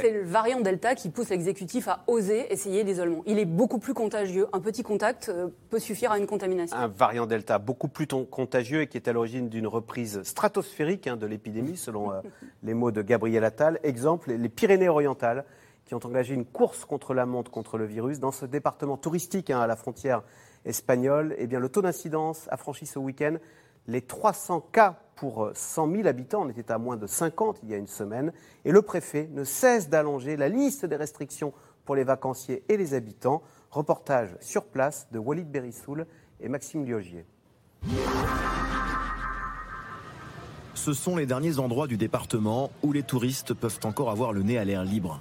[0.00, 3.22] C'est le variant Delta qui pousse l'exécutif à oser essayer l'isolement.
[3.26, 4.46] Il est beaucoup plus contagieux.
[4.52, 6.76] Un petit contact euh, peut suffire à une contamination.
[6.76, 11.16] Un variant Delta beaucoup plus contagieux et qui est à l'origine d'une reprise stratosphérique hein,
[11.16, 12.20] de l'épidémie, selon euh,
[12.62, 13.80] les mots de Gabriel Attal.
[13.82, 15.44] Exemple, les Pyrénées-Orientales,
[15.84, 18.20] qui ont engagé une course contre la montre, contre le virus.
[18.20, 20.22] Dans ce département touristique hein, à la frontière
[20.64, 23.36] espagnole, eh bien, le taux d'incidence a franchi ce week-end
[23.86, 26.42] les 300 cas pour 100 000 habitants.
[26.44, 28.32] On était à moins de 50 il y a une semaine.
[28.64, 31.52] Et le préfet ne cesse d'allonger la liste des restrictions
[31.84, 33.42] pour les vacanciers et les habitants.
[33.70, 36.06] Reportage sur place de Walid Berissoul
[36.40, 37.26] et Maxime Liogier.
[40.74, 44.58] Ce sont les derniers endroits du département où les touristes peuvent encore avoir le nez
[44.58, 45.20] à l'air libre.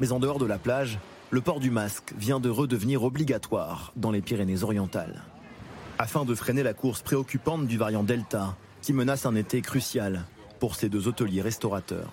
[0.00, 0.98] Mais en dehors de la plage,
[1.30, 5.22] le port du masque vient de redevenir obligatoire dans les Pyrénées-Orientales.
[5.98, 10.24] Afin de freiner la course préoccupante du variant Delta, qui menace un été crucial
[10.58, 12.10] pour ces deux hôteliers restaurateurs.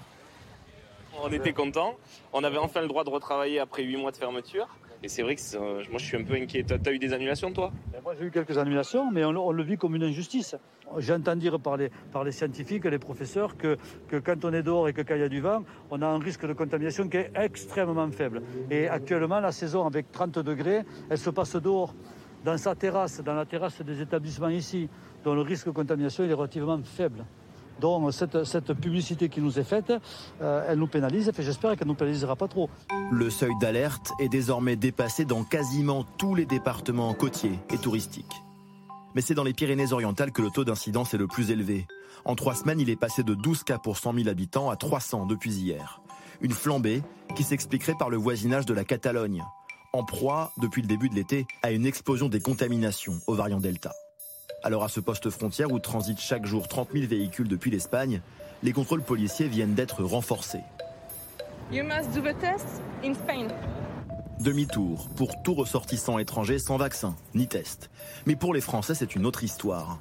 [1.23, 1.95] On était contents,
[2.33, 4.67] on avait enfin le droit de retravailler après huit mois de fermeture.
[5.03, 6.63] Et c'est vrai que moi, je suis un peu inquiet.
[6.63, 7.71] Tu as, eu des annulations, toi?
[7.91, 10.55] Ben, Moi, j'ai eu quelques annulations, mais on, le vit comme une injustice.
[10.97, 14.87] J'entends dire par les, par les scientifiques les professeurs que, que quand on est dehors
[14.87, 17.17] et que quand il y a du vent, on a un risque de contamination qui
[17.17, 18.41] est extrêmement faible.
[18.69, 21.93] Et actuellement, la saison avec 30 degrés, elle se passe dehors,
[22.43, 24.87] dans sa terrasse, dans la terrasse des établissements ici,
[25.23, 27.25] dont le risque de contamination est relativement faible.
[27.79, 29.93] Donc cette, publicité qui nous est faite,
[30.41, 32.69] euh, elle nous pénalise et j'espère qu'elle ne nous pénalisera pas trop.
[33.11, 38.41] Le seuil d'alerte est désormais dépassé dans quasiment tous les départements côtiers et touristiques.
[39.13, 41.87] Mais c'est dans les Pyrénées-Orientales que le taux d'incidence est le plus élevé.
[42.25, 45.25] En trois semaines, il est passé de 12 cas pour 100 000 habitants à 300
[45.25, 46.01] depuis hier.
[46.41, 47.01] Une flambée
[47.35, 49.43] qui s'expliquerait par le voisinage de la Catalogne,
[49.93, 53.93] en proie, depuis le début de l'été, à une explosion des contaminations au variant Delta.
[54.65, 58.21] Alors à ce poste frontière où transitent chaque jour 30 000 véhicules depuis l'Espagne,
[58.63, 60.63] les contrôles policiers viennent d'être renforcés.
[64.39, 67.91] Demi-tour pour tout ressortissant étranger sans vaccin ni test.
[68.25, 69.99] Mais pour les Français, c'est une autre histoire.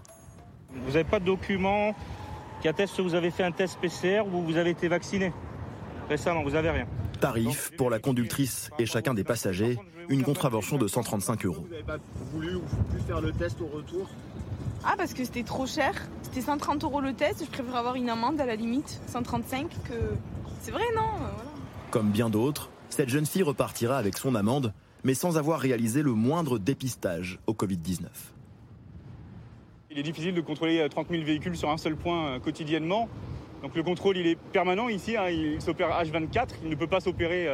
[0.71, 1.95] Vous n'avez pas de document
[2.62, 5.31] qui atteste que vous avez fait un test PCR ou vous avez été vacciné
[6.09, 6.87] récemment, vous n'avez rien.
[7.21, 11.62] Tarif pour la conductrice et chacun des passagers, une contravention de 135 euros.
[11.62, 11.99] Vous n'avez pas
[12.33, 14.09] voulu ou pu faire le test au retour
[14.87, 15.95] ah, parce que c'était trop cher.
[16.22, 17.45] C'était 130 euros le test.
[17.45, 19.95] Je préfère avoir une amende à la limite, 135, que.
[20.61, 21.28] C'est vrai, non euh,
[21.91, 24.72] Comme bien d'autres, cette jeune fille repartira avec son amende,
[25.05, 28.07] mais sans avoir réalisé le moindre dépistage au Covid-19.
[29.91, 33.09] Il est difficile de contrôler 30 euh, 000 véhicules sur un seul point euh, quotidiennement.
[33.62, 35.16] Donc le contrôle, il est permanent ici.
[35.16, 35.30] Hein.
[35.30, 36.49] il s'opère H24.
[36.62, 37.49] Il ne peut pas s'opérer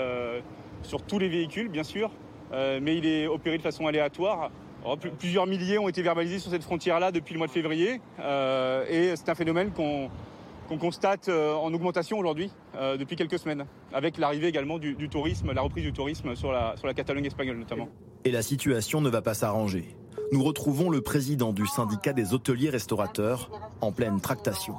[0.83, 2.11] sur tous les véhicules, bien sûr,
[2.51, 4.51] mais il est opéré de façon aléatoire
[4.85, 8.01] Oh, plusieurs milliers ont été verbalisés sur cette frontière-là depuis le mois de février.
[8.19, 13.67] Euh, et c'est un phénomène qu'on constate euh, en augmentation aujourd'hui, euh, depuis quelques semaines,
[13.93, 17.59] avec l'arrivée également du, tourisme, la reprise du tourisme sur la, sur la Catalogne espagnole
[17.59, 17.89] notamment.
[18.25, 19.97] Et la situation ne va pas s'arranger.
[20.33, 23.51] Nous retrouvons le président du syndicat des hôteliers restaurateurs
[23.81, 24.77] en pleine tractation.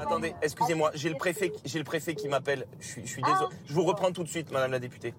[0.00, 2.66] Attendez, excusez-moi, j'ai le préfet, j'ai le préfet qui m'appelle.
[2.80, 3.54] Je suis, je suis désolé.
[3.66, 5.14] Je vous reprends tout de suite, Madame la députée.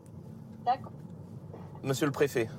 [0.65, 0.91] D'accord.
[1.83, 2.49] Monsieur le préfet.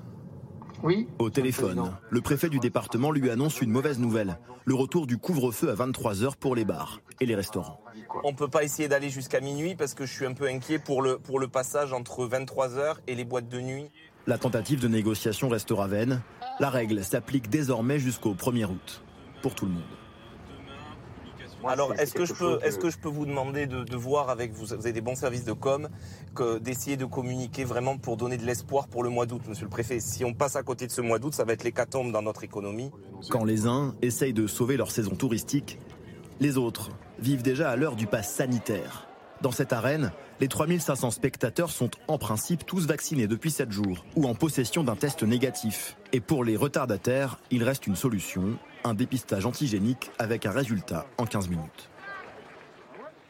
[0.84, 1.08] Oui.
[1.18, 4.38] Au téléphone, le préfet du département lui annonce une mauvaise nouvelle.
[4.66, 7.80] Le retour du couvre-feu à 23h pour les bars et les restaurants.
[8.22, 10.78] On ne peut pas essayer d'aller jusqu'à minuit parce que je suis un peu inquiet
[10.78, 13.86] pour le, pour le passage entre 23h et les boîtes de nuit.
[14.26, 16.20] La tentative de négociation restera vaine.
[16.60, 19.02] La règle s'applique désormais jusqu'au 1er août
[19.40, 19.82] pour tout le monde.
[21.66, 24.66] Alors, est-ce que, je peux, est-ce que je peux vous demander de, voir avec vous,
[24.66, 25.88] vous avez des bons services de com,
[26.34, 29.70] que, d'essayer de communiquer vraiment pour donner de l'espoir pour le mois d'août, monsieur le
[29.70, 30.00] préfet?
[30.00, 32.44] Si on passe à côté de ce mois d'août, ça va être l'hécatombe dans notre
[32.44, 32.90] économie.
[33.30, 35.78] Quand les uns essayent de sauver leur saison touristique,
[36.40, 39.08] les autres vivent déjà à l'heure du pass sanitaire.
[39.40, 44.26] Dans cette arène, les 3500 spectateurs sont en principe tous vaccinés depuis 7 jours ou
[44.26, 45.96] en possession d'un test négatif.
[46.12, 51.24] Et pour les retardataires, il reste une solution, un dépistage antigénique avec un résultat en
[51.24, 51.88] 15 minutes.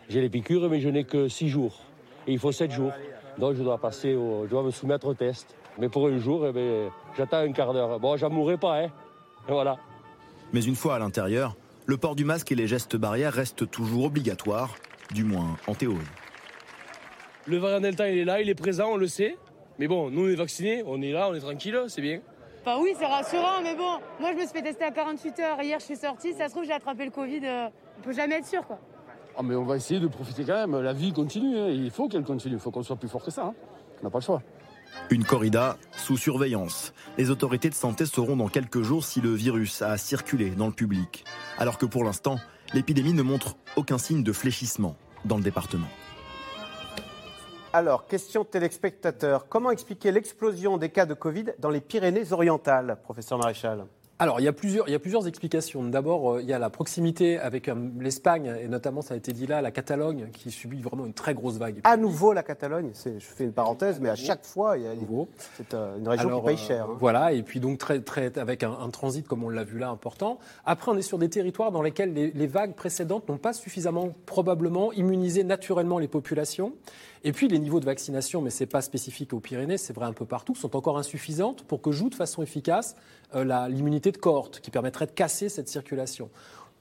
[0.09, 1.81] J'ai les piqûres, mais je n'ai que 6 jours.
[2.27, 2.93] Et il faut 7 jours.
[3.39, 5.55] Donc je dois passer au, je dois me soumettre au test.
[5.79, 7.99] Mais pour un jour, eh ben, j'attends un quart d'heure.
[7.99, 8.91] Bon, j'en mourrai pas, hein.
[9.49, 9.77] Et voilà.
[10.53, 14.05] Mais une fois à l'intérieur, le port du masque et les gestes barrières restent toujours
[14.05, 14.75] obligatoires,
[15.13, 15.99] du moins en théorie.
[17.47, 19.37] Le variant Delta, il est là, il est présent, on le sait.
[19.79, 22.21] Mais bon, nous, on est vaccinés, on est là, on est tranquille, c'est bien.
[22.65, 25.63] Bah oui, c'est rassurant, mais bon, moi je me suis fait tester à 48 heures.
[25.63, 26.33] Hier, je suis sortie.
[26.33, 27.41] Ça se trouve, j'ai attrapé le Covid.
[27.45, 28.79] Euh, on peut jamais être sûr, quoi.
[29.37, 30.81] Ah, mais on va essayer de profiter quand même.
[30.81, 31.59] La vie continue.
[31.59, 31.69] Hein.
[31.69, 32.55] Il faut qu'elle continue.
[32.55, 33.47] Il faut qu'on soit plus fort que ça.
[33.47, 33.55] Hein.
[34.01, 34.43] On n'a pas le choix.
[35.11, 36.95] Une corrida sous surveillance.
[37.19, 40.73] Les autorités de santé sauront dans quelques jours si le virus a circulé dans le
[40.73, 41.25] public.
[41.59, 42.39] Alors que pour l'instant,
[42.73, 45.89] l'épidémie ne montre aucun signe de fléchissement dans le département.
[47.75, 49.49] Alors, question téléspectateur.
[49.49, 53.87] Comment expliquer l'explosion des cas de Covid dans les Pyrénées-Orientales, professeur Maréchal?
[54.21, 55.83] Alors, il y, a plusieurs, il y a plusieurs explications.
[55.83, 59.33] D'abord, euh, il y a la proximité avec euh, l'Espagne, et notamment, ça a été
[59.33, 61.81] dit là, la Catalogne, qui subit vraiment une très grosse vague.
[61.83, 65.07] À nouveau, la Catalogne, je fais une parenthèse, mais à chaque fois, il y
[65.57, 66.85] c'est euh, une région qui paye cher.
[66.85, 66.97] Hein.
[67.01, 70.39] Voilà, et puis donc très, très, avec un, transit, comme on l'a vu là, important.
[70.65, 74.11] Après, on est sur des territoires dans lesquels les, les vagues précédentes n'ont pas suffisamment,
[74.27, 76.73] probablement, immunisé naturellement les populations.
[77.27, 80.05] Et puis les niveaux de vaccination, mais ce n'est pas spécifique aux Pyrénées, c'est vrai
[80.05, 82.97] un peu partout, sont encore insuffisantes pour que joue de façon efficace
[83.35, 86.29] euh, l'immunité de cohorte qui permettrait de casser cette circulation.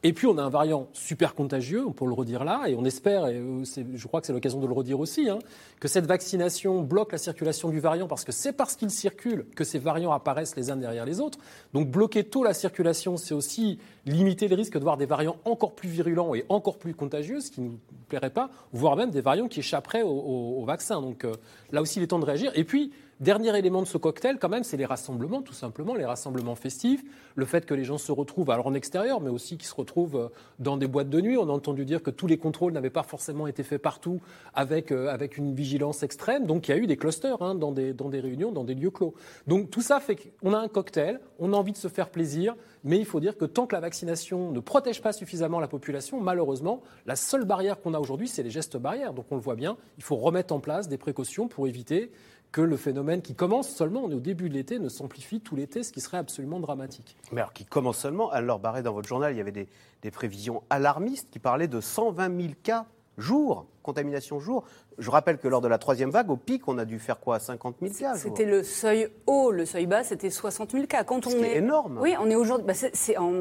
[0.06, 2.84] Et puis on a un variant super contagieux, on peut le redire là, et on
[2.84, 5.40] espère, et euh, je crois que c'est l'occasion de le redire aussi, hein,
[5.80, 9.64] que cette vaccination bloque la circulation du variant parce que c'est parce qu'il circule que
[9.64, 11.40] ces variants apparaissent les uns derrière les autres.
[11.74, 15.74] Donc bloquer tôt la circulation, c'est aussi limiter le risque de voir des variants encore
[15.74, 17.80] plus virulents et encore plus contagieux, ce qui ne nous
[18.10, 21.02] plairait pas, voire même des variants qui échapperaient au, vaccin.
[21.02, 21.34] Donc euh,
[21.72, 22.52] là aussi, il est temps de réagir.
[22.56, 22.92] Et puis,
[23.24, 27.06] Dernier élément de ce cocktail, quand même, c'est les rassemblements, tout simplement, les rassemblements festifs,
[27.36, 30.18] le fait que les gens se retrouvent, alors en extérieur, mais aussi qu'ils se retrouvent
[30.18, 30.28] euh,
[30.60, 31.38] dans des boîtes de nuit.
[31.38, 34.20] On a entendu dire que tous les contrôles n'avaient pas forcément été faits partout
[34.54, 36.46] avec, euh, avec une vigilance extrême.
[36.46, 38.76] Donc il y a eu des clusters hein, dans, des, dans des réunions, dans des
[38.76, 39.14] lieux clos.
[39.48, 42.58] Donc tout ça fait qu'on a un cocktail, on a envie de se faire plaisir,
[42.84, 46.20] mais il faut dire que tant que la vaccination ne protège pas suffisamment la population,
[46.20, 49.14] malheureusement, la seule barrière qu'on a aujourd'hui, c'est les gestes barrières.
[49.14, 52.12] Donc on le voit bien, il faut remettre en place des précautions pour éviter
[52.54, 55.92] que le phénomène qui commence seulement, au début de l'été, ne s'amplifie tout l'été, ce
[55.92, 57.18] qui serait absolument dramatique.
[57.32, 59.68] Mais alors, qui commence seulement, alors Barré, dans votre journal, il y avait des,
[60.04, 62.86] des prévisions alarmistes qui parlaient de 120 000 cas
[63.18, 64.64] jour, contamination jour.
[64.98, 67.40] Je rappelle que lors de la troisième vague, au pic, on a dû faire quoi
[67.40, 71.04] 50 000 cas C'était le seuil haut, le seuil bas, c'était 60 000 cas.
[71.04, 71.58] Quand on est...
[71.58, 72.00] énorme.
[72.02, 72.66] Oui, on est aujourd'hui.
[72.66, 73.32] Bah, c'est, en,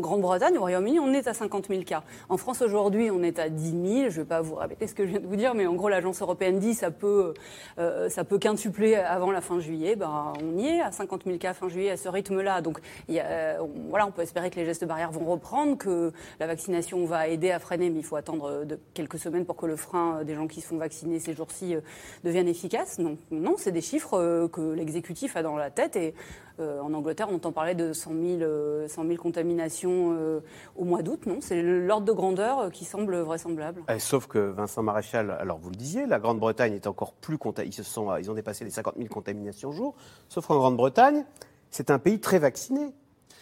[0.00, 2.02] Grande-Bretagne, au Royaume-Uni, on est à 50 000 cas.
[2.28, 3.80] En France, aujourd'hui, on est à 10 000.
[3.82, 5.74] Je ne vais pas vous répéter ce que je viens de vous dire, mais en
[5.74, 7.34] gros, l'agence européenne dit ça peut,
[7.78, 9.96] euh, ça peut quintupler avant la fin juillet.
[9.96, 12.60] Ben, on y est à 50 000 cas fin juillet à ce rythme-là.
[12.60, 13.58] Donc, il y a, euh,
[13.88, 17.50] voilà, on peut espérer que les gestes barrières vont reprendre, que la vaccination va aider
[17.50, 20.46] à freiner, mais il faut attendre de quelques semaines pour que le frein des gens
[20.46, 21.80] qui se font vacciner ces jours-ci euh,
[22.24, 22.98] deviennent efficaces.
[22.98, 25.96] Non, non c'est des chiffres euh, que l'exécutif a dans la tête.
[25.96, 26.14] Et
[26.58, 30.40] euh, en Angleterre, on entend parler de 100 000, contaminations
[30.76, 31.26] au mois d'août.
[31.26, 33.82] Non, c'est l'ordre de grandeur qui semble vraisemblable.
[33.88, 37.72] Eh, sauf que Vincent Maréchal, alors vous le disiez, la Grande-Bretagne est encore plus ils
[37.72, 39.94] se sont, ils ont dépassé les 50 000 contaminations jour.
[40.28, 41.24] Sauf qu'en Grande-Bretagne,
[41.70, 42.88] c'est un pays très vacciné.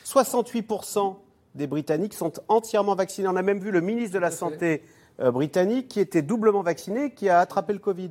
[0.05, 1.17] 68%
[1.55, 3.29] des Britanniques sont entièrement vaccinés.
[3.29, 4.83] On a même vu le ministre de la Santé
[5.19, 8.11] britannique qui était doublement vacciné, qui a attrapé le Covid.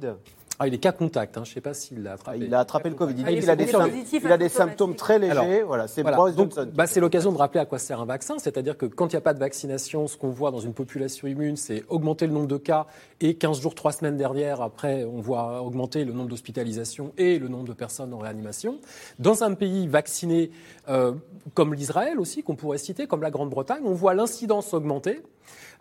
[0.59, 1.43] Ah, il est cas contact, hein.
[1.43, 2.39] je ne sais pas s'il l'a attrapé.
[2.41, 3.13] il a attrapé le Covid.
[3.15, 3.69] Il, dit qu'il a, des,
[4.11, 5.61] il a des symptômes très légers.
[5.61, 8.39] voilà, c'est bah, C'est l'occasion de rappeler à quoi sert un vaccin.
[8.39, 11.27] C'est-à-dire que quand il n'y a pas de vaccination, ce qu'on voit dans une population
[11.27, 12.87] immune, c'est augmenter le nombre de cas
[13.21, 17.49] et 15 jours, 3 semaines derrière, après, on voit augmenter le nombre d'hospitalisations et le
[17.49, 18.79] nombre de personnes en réanimation.
[19.19, 20.49] Dans un pays vacciné
[20.89, 21.13] euh,
[21.53, 25.21] comme l'Israël aussi, qu'on pourrait citer, comme la Grande-Bretagne, on voit l'incidence augmenter.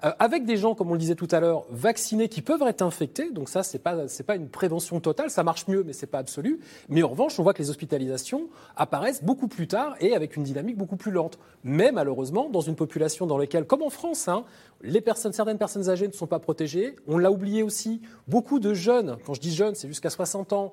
[0.04, 2.82] Euh, avec des gens, comme on le disait tout à l'heure, vaccinés qui peuvent être
[2.82, 3.30] infectés.
[3.30, 5.30] Donc ça, c'est pas c'est pas une prévention totale.
[5.30, 6.60] Ça marche mieux, mais c'est pas absolu.
[6.88, 10.42] Mais en revanche, on voit que les hospitalisations apparaissent beaucoup plus tard et avec une
[10.42, 11.38] dynamique beaucoup plus lente.
[11.64, 14.44] Mais malheureusement, dans une population dans laquelle, comme en France, hein,
[14.82, 16.96] les personnes, certaines personnes âgées ne sont pas protégées.
[17.06, 18.02] On l'a oublié aussi.
[18.28, 20.72] Beaucoup de jeunes, quand je dis jeunes, c'est jusqu'à 60 ans,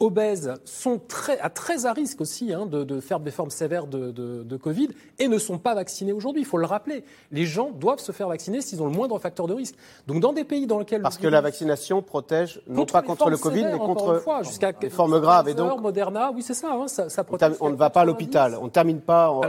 [0.00, 4.56] obèses sont très, à très à risque aussi hein, de, faire des formes sévères de,
[4.56, 6.42] Covid et ne sont pas vaccinés aujourd'hui.
[6.42, 7.04] Il faut le rappeler.
[7.30, 9.74] Les gens doivent se faire vacciner s'ils ont le moindre facteur de risque.
[10.06, 11.02] Donc dans des pays dans lesquels...
[11.02, 15.20] Parce que la vaccination protège non pas contre le Covid, mais contre jusqu'à les formes
[15.20, 15.48] graves.
[15.48, 17.54] Et donc, Moderna, oui c'est ça, hein, ça, protège.
[17.60, 19.30] On ne va pas à l'hôpital, on ne termine pas...
[19.30, 19.40] En,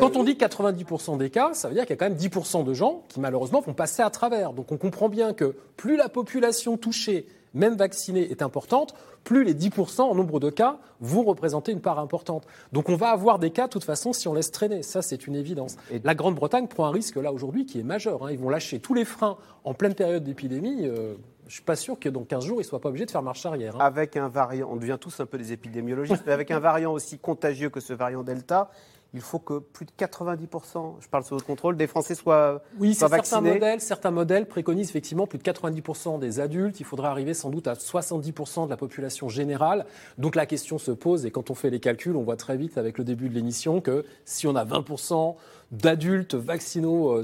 [0.00, 2.64] Quand on dit 90% des cas, ça veut dire qu'il y a quand même 10%
[2.64, 4.52] de gens qui malheureusement vont passer à travers.
[4.52, 8.94] Donc on comprend bien que plus la population touchée même vaccinée, est importante,
[9.24, 12.46] plus les 10% en nombre de cas vont représenter une part importante.
[12.72, 14.82] Donc on va avoir des cas, de toute façon, si on laisse traîner.
[14.82, 15.76] Ça, c'est une évidence.
[15.90, 18.24] Et la Grande-Bretagne prend un risque, là, aujourd'hui, qui est majeur.
[18.24, 18.32] Hein.
[18.32, 20.86] Ils vont lâcher tous les freins en pleine période d'épidémie.
[20.86, 21.14] Euh,
[21.46, 23.10] je ne suis pas sûr que dans 15 jours, ils ne soient pas obligés de
[23.10, 23.76] faire marche arrière.
[23.76, 23.84] Hein.
[23.84, 27.18] Avec un variant, on devient tous un peu des épidémiologistes, mais avec un variant aussi
[27.18, 28.70] contagieux que ce variant Delta,
[29.14, 32.94] il faut que plus de 90%, je parle sous votre contrôle, des Français soient, oui,
[32.94, 33.28] soient vaccinés.
[33.28, 36.80] Certains modèles, certains modèles préconisent effectivement plus de 90% des adultes.
[36.80, 39.84] Il faudrait arriver sans doute à 70% de la population générale.
[40.16, 42.78] Donc la question se pose, et quand on fait les calculs, on voit très vite
[42.78, 45.36] avec le début de l'émission que si on a 20%
[45.72, 47.22] d'adultes vaccinaux, euh,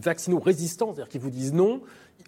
[0.00, 1.82] vaccinaux résistants, c'est-à-dire qui vous disent non,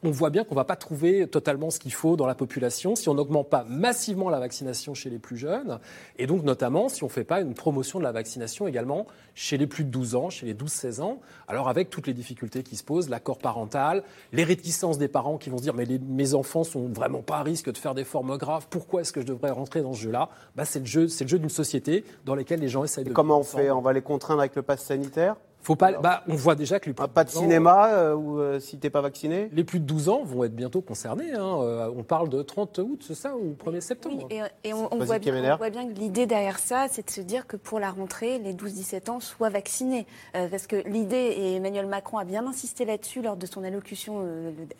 [0.04, 2.94] on voit bien qu'on ne va pas trouver totalement ce qu'il faut dans la population
[2.94, 5.78] si on n'augmente pas massivement la vaccination chez les plus jeunes,
[6.18, 9.56] et donc notamment si on ne fait pas une promotion de la vaccination également chez
[9.56, 12.76] les plus de 12 ans, chez les 12-16 ans, alors avec toutes les difficultés qui
[12.76, 16.64] se posent, l'accord parental, les réticences des parents qui vont se dire mais mes enfants
[16.64, 19.50] sont vraiment pas à risque de faire des formes graves, pourquoi est-ce que je devrais
[19.50, 20.28] rentrer dans ce jeu-là?
[20.54, 23.12] Bah, C'est le jeu, c'est le jeu d'une société dans laquelle les gens essayent de...
[23.12, 23.70] comment on fait?
[23.70, 25.36] On va les contraindre avec le pass sanitaire?
[25.60, 28.60] Faut pas, bah, on voit déjà que les plus Pas de, cinéma euh, ou euh,
[28.60, 29.50] si t'es pas vacciné?
[29.52, 31.32] Les plus de 12 ans vont être bientôt concernés.
[31.32, 31.58] Hein.
[31.60, 34.28] Euh, on parle de 30 août, c'est ça, ou 1er septembre?
[34.30, 37.20] oui, et, on, voit bien, on, voit bien, que l'idée derrière ça, c'est de se
[37.20, 40.06] dire que pour la rentrée, les 12-17 ans soient vaccinés.
[40.32, 44.24] parce que l'idée, et Emmanuel Macron a bien insisté là-dessus lors de son allocution,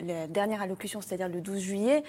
[0.05, 2.03] la dernière allocution, c'est-à-dire le 12 juillet,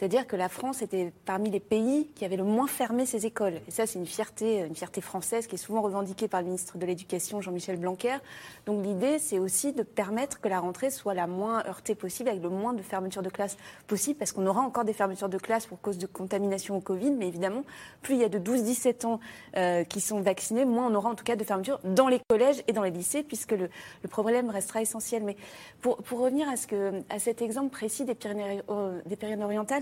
[0.00, 3.60] c'est-à-dire que la France était parmi les pays qui avaient le moins fermé ses écoles.
[3.68, 6.78] Et ça, c'est une fierté, une fierté française qui est souvent revendiquée par le ministre
[6.78, 8.16] de l'Éducation, Jean-Michel Blanquer.
[8.64, 12.42] Donc l'idée, c'est aussi de permettre que la rentrée soit la moins heurtée possible, avec
[12.42, 15.66] le moins de fermetures de classe possible, parce qu'on aura encore des fermetures de classe
[15.66, 17.10] pour cause de contamination au Covid.
[17.10, 17.64] Mais évidemment,
[18.00, 19.20] plus il y a de 12-17 ans
[19.58, 22.62] euh, qui sont vaccinés, moins on aura en tout cas de fermetures dans les collèges
[22.68, 23.68] et dans les lycées, puisque le,
[24.08, 25.24] problème restera essentiel.
[25.24, 25.36] Mais
[25.82, 28.62] pour, revenir à, cet exemple précis des Pyrénées,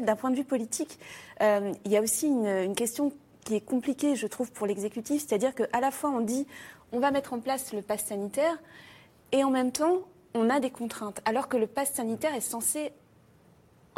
[0.08, 0.98] euh, d'un point de vue politique,
[1.40, 3.12] il y a aussi une, une question
[3.44, 6.46] qui est compliquée, je trouve, pour l'exécutif, c'est-à-dire qu'à la fois on dit
[6.92, 8.56] on va mettre en place le pass sanitaire,
[9.32, 10.00] et en même temps
[10.34, 12.92] on a des contraintes, alors que le pass sanitaire est censé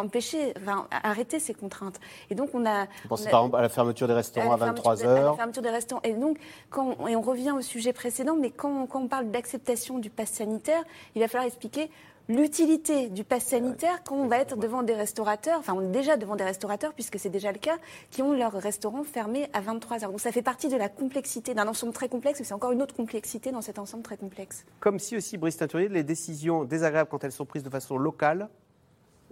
[0.00, 2.00] empêcher, enfin, arrêter ces contraintes.
[2.30, 2.86] Et donc on a.
[3.02, 5.18] Vous pensez par exemple à la fermeture des restaurants à, 23 heures.
[5.18, 6.02] À la fermeture des restaurants.
[6.04, 6.38] Et donc,
[6.70, 10.30] quand, et on revient au sujet précédent, mais quand, quand on parle d'acceptation du pass
[10.30, 10.82] sanitaire,
[11.14, 11.90] il va falloir expliquer
[12.30, 16.16] l'utilité du pass sanitaire quand on va être devant des restaurateurs, enfin on est déjà
[16.16, 17.76] devant des restaurateurs puisque c'est déjà le cas,
[18.10, 20.10] qui ont leur restaurant fermé à 23 heures.
[20.10, 22.94] Donc ça fait partie de la complexité, d'un ensemble très complexe, c'est encore une autre
[22.94, 24.64] complexité dans cet ensemble très complexe.
[24.80, 28.48] Comme si aussi, Brice Teinturier, les décisions désagréables quand elles sont prises de façon locale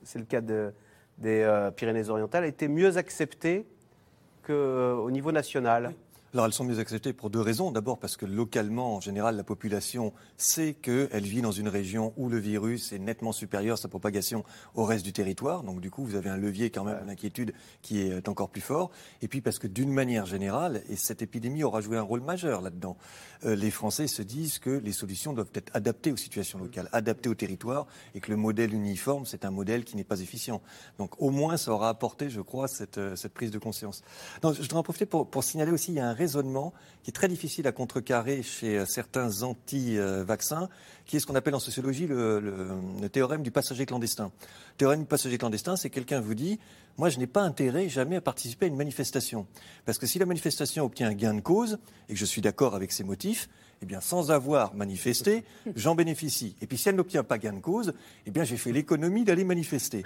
[0.03, 0.72] c'est le cas des
[1.24, 3.66] euh, Pyrénées-Orientales, étaient mieux acceptées
[4.46, 5.92] qu'au euh, niveau national
[6.35, 7.70] alors elles sont mieux acceptées pour deux raisons.
[7.70, 12.29] D'abord parce que localement, en général, la population sait qu'elle vit dans une région où
[12.29, 15.62] le virus est nettement supérieur, sa propagation, au reste du territoire.
[15.62, 18.91] Donc du coup, vous avez un levier quand même d'inquiétude qui est encore plus fort.
[19.22, 22.61] Et puis parce que d'une manière générale, et cette épidémie aura joué un rôle majeur
[22.61, 22.99] là-dedans,
[23.45, 27.31] euh, les Français se disent que les solutions doivent être adaptées aux situations locales, adaptées
[27.31, 30.61] au territoire, et que le modèle uniforme, c'est un modèle qui n'est pas efficient.
[30.99, 34.03] Donc au moins, ça aura apporté, je crois, cette, euh, cette prise de conscience.
[34.43, 37.12] je voudrais en profiter pour, pour signaler aussi, il y a un raisonnement qui est
[37.12, 40.68] très difficile à contrecarrer chez euh, certains anti-vaccins,
[41.06, 44.24] qui est ce qu'on appelle en sociologie le, théorème du passager clandestin.
[44.74, 46.58] Le théorème du passager clandestin, c'est quelqu'un vous dit,
[46.98, 49.46] moi je n'ai pas intérêt jamais à participer à une manifestation.
[49.86, 52.74] Parce que si la manifestation obtient un gain de cause, et que je suis d'accord
[52.74, 53.48] avec ses motifs,
[53.80, 55.44] eh bien, sans avoir manifesté,
[55.76, 56.56] j'en bénéficie.
[56.60, 57.94] Et puis, si elle n'obtient pas gain de cause,
[58.26, 60.02] eh bien, j'ai fait l'économie d'aller manifester.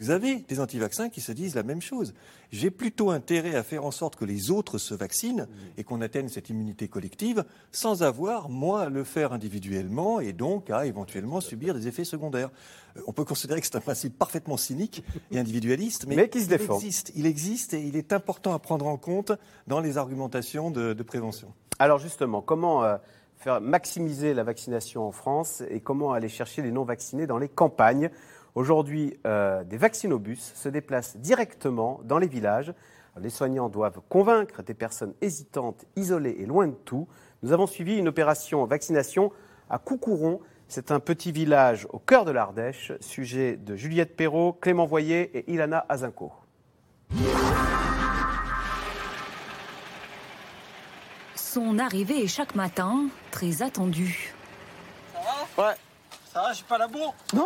[0.00, 2.14] Vous avez des anti-vaccins qui se disent la même chose.
[2.52, 5.46] J'ai plutôt intérêt à faire en sorte que les autres se vaccinent
[5.76, 10.70] et qu'on atteigne cette immunité collective sans avoir, moi, à le faire individuellement et donc
[10.70, 12.50] à éventuellement subir des effets secondaires.
[12.96, 16.48] Euh, on peut considérer que c'est un principe parfaitement cynique et individualiste, mais, qui se
[16.48, 16.78] défend.
[16.78, 19.32] Il existe, il existe et il est important à prendre en compte
[19.66, 21.52] dans les argumentations de, prévention.
[21.78, 22.96] Alors justement, comment euh,
[23.38, 28.10] faire maximiser la vaccination en France et comment aller chercher les non-vaccinés dans les campagnes?
[28.56, 32.72] Aujourd'hui, euh, des vaccinobus se déplacent directement dans les villages.
[33.20, 37.06] Les soignants doivent convaincre des personnes hésitantes, isolées et loin de tout.
[37.42, 39.30] Nous avons suivi une opération vaccination
[39.68, 40.40] à Coucouron.
[40.68, 45.52] C'est un petit village au cœur de l'Ardèche, sujet de Juliette Perrault, Clément Voyer et
[45.52, 46.32] Ilana Azinco.
[51.34, 54.34] Son arrivée est chaque matin très attendue.
[55.12, 55.20] Ça
[55.58, 55.68] va?
[55.68, 55.74] Ouais.
[56.32, 57.44] Ça va, je suis pas là bourre Non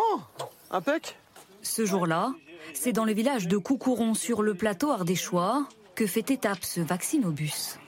[0.73, 1.16] Impec
[1.62, 2.33] Ce jour-là,
[2.75, 5.66] c'est dans le village de Coucouron sur le plateau ardéchois
[5.97, 7.79] que fait étape ce vaccinobus.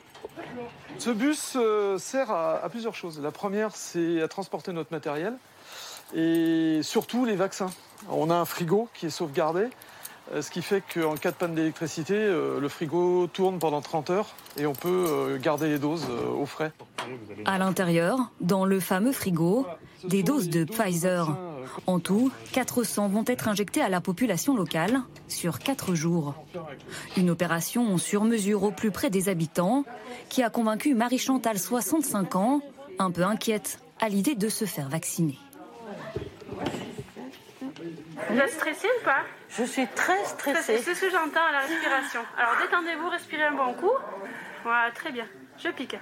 [0.99, 3.20] Ce bus euh, sert à, plusieurs choses.
[3.20, 5.35] La première, c'est à transporter notre matériel
[6.12, 7.70] et surtout les vaccins.
[8.11, 9.68] On a un frigo qui est sauvegardé
[10.33, 14.11] euh, ce qui fait qu'en cas de panne d'électricité, euh, le frigo tourne pendant 30
[14.11, 16.72] heures et on peut euh, garder les doses au frais.
[17.45, 19.66] À l'intérieur, dans le fameux frigo,
[20.05, 21.37] des doses de Pfizer.
[21.86, 26.34] En tout, 400 vont être injectées à la population locale sur 4 jours.
[27.16, 29.84] Une opération sur mesure au plus près des habitants
[30.28, 32.60] qui a convaincu Marie Chantal, 65 ans,
[32.98, 35.38] un peu inquiète à l'idée de se faire vacciner.
[38.30, 39.22] Vous êtes stressée ou pas?
[39.50, 40.78] Je suis très stressée.
[40.78, 42.20] C'est ce que j'entends à la respiration.
[42.38, 43.92] Alors détendez-vous, respirez un bon coup.
[44.62, 45.26] Voilà, très bien.
[45.58, 45.96] Je pique.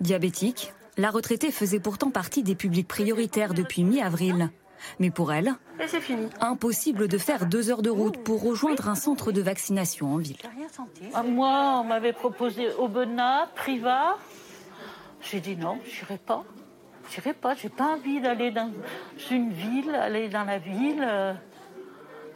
[0.00, 4.50] Diabétique, la retraitée faisait pourtant partie des publics prioritaires depuis mi-avril.
[4.98, 6.28] Mais pour elle, Et c'est fini.
[6.40, 10.36] impossible de faire deux heures de route pour rejoindre un centre de vaccination en ville.
[11.14, 14.16] Ah, moi, on m'avait proposé Aubenas, Priva.
[15.22, 16.44] J'ai dit non, je n'irai pas.
[17.10, 17.54] Je n'irai pas.
[17.54, 18.70] J'ai pas envie d'aller dans
[19.30, 21.36] une ville, aller dans la ville.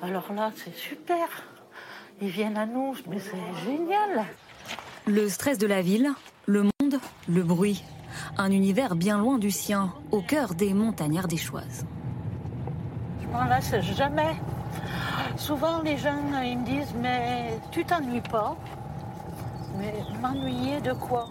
[0.02, 1.28] Alors là, c'est super.
[2.22, 4.24] Ils viennent à nous, mais c'est génial.
[5.06, 6.10] Le stress de la ville,
[6.46, 6.98] le monde,
[7.28, 7.82] le bruit.
[8.38, 11.84] Un univers bien loin du sien, au cœur des montagnes ardéchoises.
[13.32, 14.36] M'en lasse jamais.
[15.36, 18.56] Souvent, les gens ils me disent Mais tu t'ennuies pas
[19.78, 21.28] Mais m'ennuyer de quoi?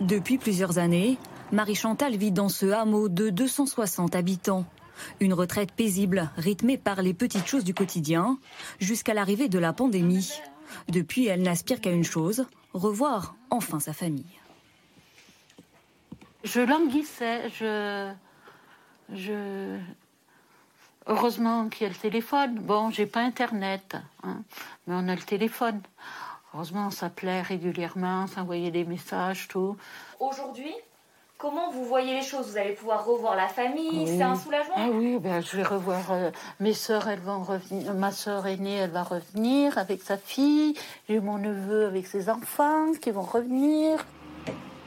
[0.00, 1.18] Depuis plusieurs années,
[1.52, 4.64] Marie Chantal vit dans ce hameau de 260 habitants.
[5.20, 8.38] Une retraite paisible, rythmée par les petites choses du quotidien,
[8.80, 10.32] jusqu'à l'arrivée de la pandémie.
[10.88, 14.24] Depuis, elle n'aspire qu'à une chose, revoir enfin sa famille.
[16.44, 18.12] Je languissais, je...
[19.12, 19.78] je...
[21.06, 22.54] Heureusement qu'il y a le téléphone.
[22.54, 24.42] Bon, j'ai pas Internet, hein,
[24.86, 25.80] mais on a le téléphone.
[26.54, 29.76] Heureusement, on s'appelait régulièrement, on s'envoyait des messages, tout.
[30.20, 30.74] Aujourd'hui,
[31.42, 32.50] Comment vous voyez les choses?
[32.50, 34.76] Vous allez pouvoir revoir la famille C'est un soulagement?
[34.76, 36.30] Ah oui, ben, je vais revoir euh,
[36.60, 37.92] mes soeurs, elles vont revenir.
[37.94, 40.74] Ma soeur aînée, elle va revenir avec sa fille.
[41.08, 44.06] J'ai mon neveu avec ses enfants qui vont revenir.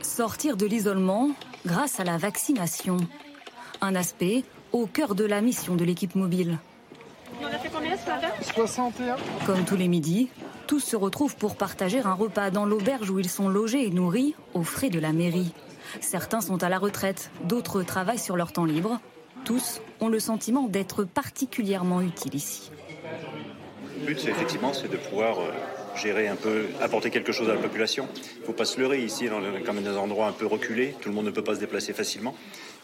[0.02, 1.32] Sortir de l'isolement
[1.66, 2.96] grâce à la vaccination.
[3.82, 4.46] Un aspect
[4.76, 6.60] au cœur de la mission de l'équipe mobile.
[7.42, 9.16] On a fait combien ce matin 61.
[9.46, 10.28] Comme tous les midis,
[10.68, 14.36] tous se retrouvent pour partager un repas dans l'auberge où ils sont logés et nourris
[14.54, 15.54] aux frais de la mairie.
[16.02, 19.00] Certains sont à la retraite, d'autres travaillent sur leur temps libre.
[19.46, 22.70] Tous ont le sentiment d'être particulièrement utiles ici.
[24.02, 25.52] Le but, c'est effectivement, c'est de pouvoir euh,
[25.96, 28.10] gérer un peu, apporter quelque chose à la population.
[28.36, 30.96] Il ne faut pas se leurrer ici, dans le, comme des endroits un peu reculés,
[31.00, 32.36] tout le monde ne peut pas se déplacer facilement.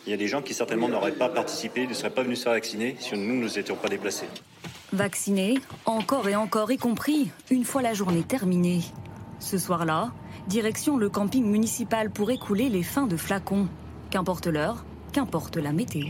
[0.05, 2.43] Il y a des gens qui certainement n'auraient pas participé, ne seraient pas venus se
[2.45, 4.27] faire vacciner si nous ne nous étions pas déplacés.
[4.93, 8.81] Vaccinés, encore et encore, y compris une fois la journée terminée.
[9.39, 10.11] Ce soir-là,
[10.47, 13.67] direction le camping municipal pour écouler les fins de flacons.
[14.09, 14.83] Qu'importe l'heure,
[15.13, 16.07] qu'importe la météo.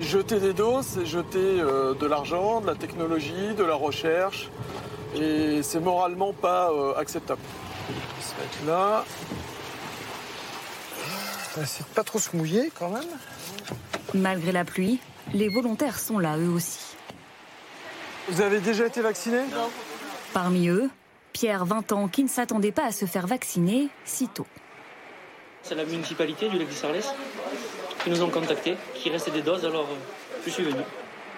[0.00, 4.50] Jeter des doses, c'est jeter euh, de l'argent, de la technologie, de la recherche.
[5.14, 7.40] Et c'est moralement pas euh, acceptable.
[7.88, 9.04] On va se mettre là.
[11.54, 13.04] On va essayer de pas trop se mouiller quand même.
[14.12, 14.98] Malgré la pluie,
[15.32, 16.96] les volontaires sont là eux aussi.
[18.28, 19.38] Vous avez déjà été vacciné?
[20.32, 20.90] Parmi eux,
[21.32, 24.46] Pierre, 20 ans, qui ne s'attendait pas à se faire vacciner si tôt.
[25.62, 27.06] C'est la municipalité du lac de Sarlès
[28.02, 30.82] qui nous ont contactés, qui restait des doses, alors euh, je suis venu.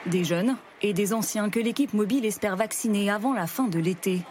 [0.07, 4.23] Des jeunes et des anciens que l'équipe mobile espère vacciner avant la fin de l'été,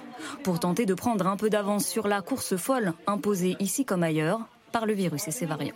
[0.44, 4.42] pour tenter de prendre un peu d'avance sur la course folle imposée ici comme ailleurs
[4.76, 5.74] par le virus et ses variants.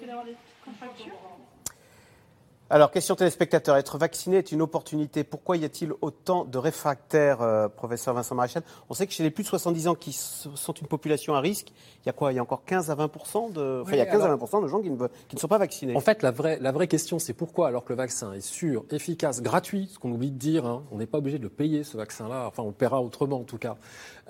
[2.72, 5.24] Alors, question téléspectateur, être vacciné est une opportunité.
[5.24, 8.62] Pourquoi y a-t-il autant de réfractaires, euh, professeur Vincent Maréchal?
[8.92, 11.74] On sait que chez les plus de 70 ans qui sont une population à risque,
[12.04, 12.32] il y a quoi?
[12.32, 13.08] Il y a encore 15 à 20
[13.54, 15.48] de, enfin, il y a 15 à 20 de gens qui ne, qui ne, sont
[15.48, 15.96] pas vaccinés.
[15.96, 18.86] En fait, la vraie, la vraie question, c'est pourquoi, alors que le vaccin est sûr,
[18.92, 21.84] efficace, gratuit, ce qu'on oublie de dire, hein, on n'est pas obligé de le payer,
[21.84, 23.78] ce vaccin-là, enfin, on le paiera autrement en tout cas.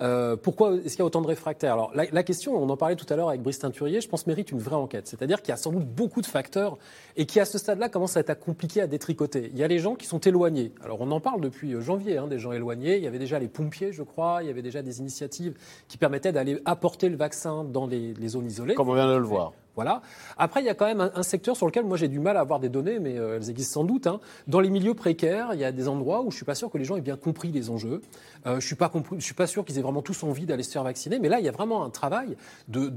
[0.00, 1.74] Euh, pourquoi est-ce qu'il y a autant de réfractaires?
[1.74, 4.26] Alors, la, la, question, on en parlait tout à l'heure avec Brice Teinturier, je pense
[4.26, 5.06] mérite une vraie enquête.
[5.06, 6.78] C'est-à-dire qu'il y a sans doute beaucoup de facteurs
[7.16, 9.50] et qui, à ce stade-là, commencent à être compliqués à détricoter.
[9.52, 10.72] Il y a les gens qui sont éloignés.
[10.82, 12.96] Alors, on en parle depuis euh, janvier, hein, des gens éloignés.
[12.96, 14.38] Il y avait déjà les pompiers, je crois.
[14.42, 15.54] Il y avait déjà des initiatives
[15.88, 18.74] qui permettaient d'aller apporter le vaccin dans les, les zones isolées.
[18.74, 19.52] Comme on vient de le voir.
[19.76, 20.02] Voilà.
[20.36, 22.36] Après, il y a quand même un, un, secteur sur lequel moi j'ai du mal
[22.36, 24.06] à avoir des données, mais euh, elles existent sans doute.
[24.06, 24.20] Hein.
[24.46, 26.78] Dans les milieux précaires, il y a des endroits où je suis pas sûr que
[26.78, 28.02] les gens aient bien compris les enjeux.
[28.46, 31.18] Euh, je je suis pas sûr qu'ils aient vraiment tous envie d'aller se faire vacciner.
[31.18, 32.36] Mais là, il y a vraiment un travail
[32.68, 32.90] de,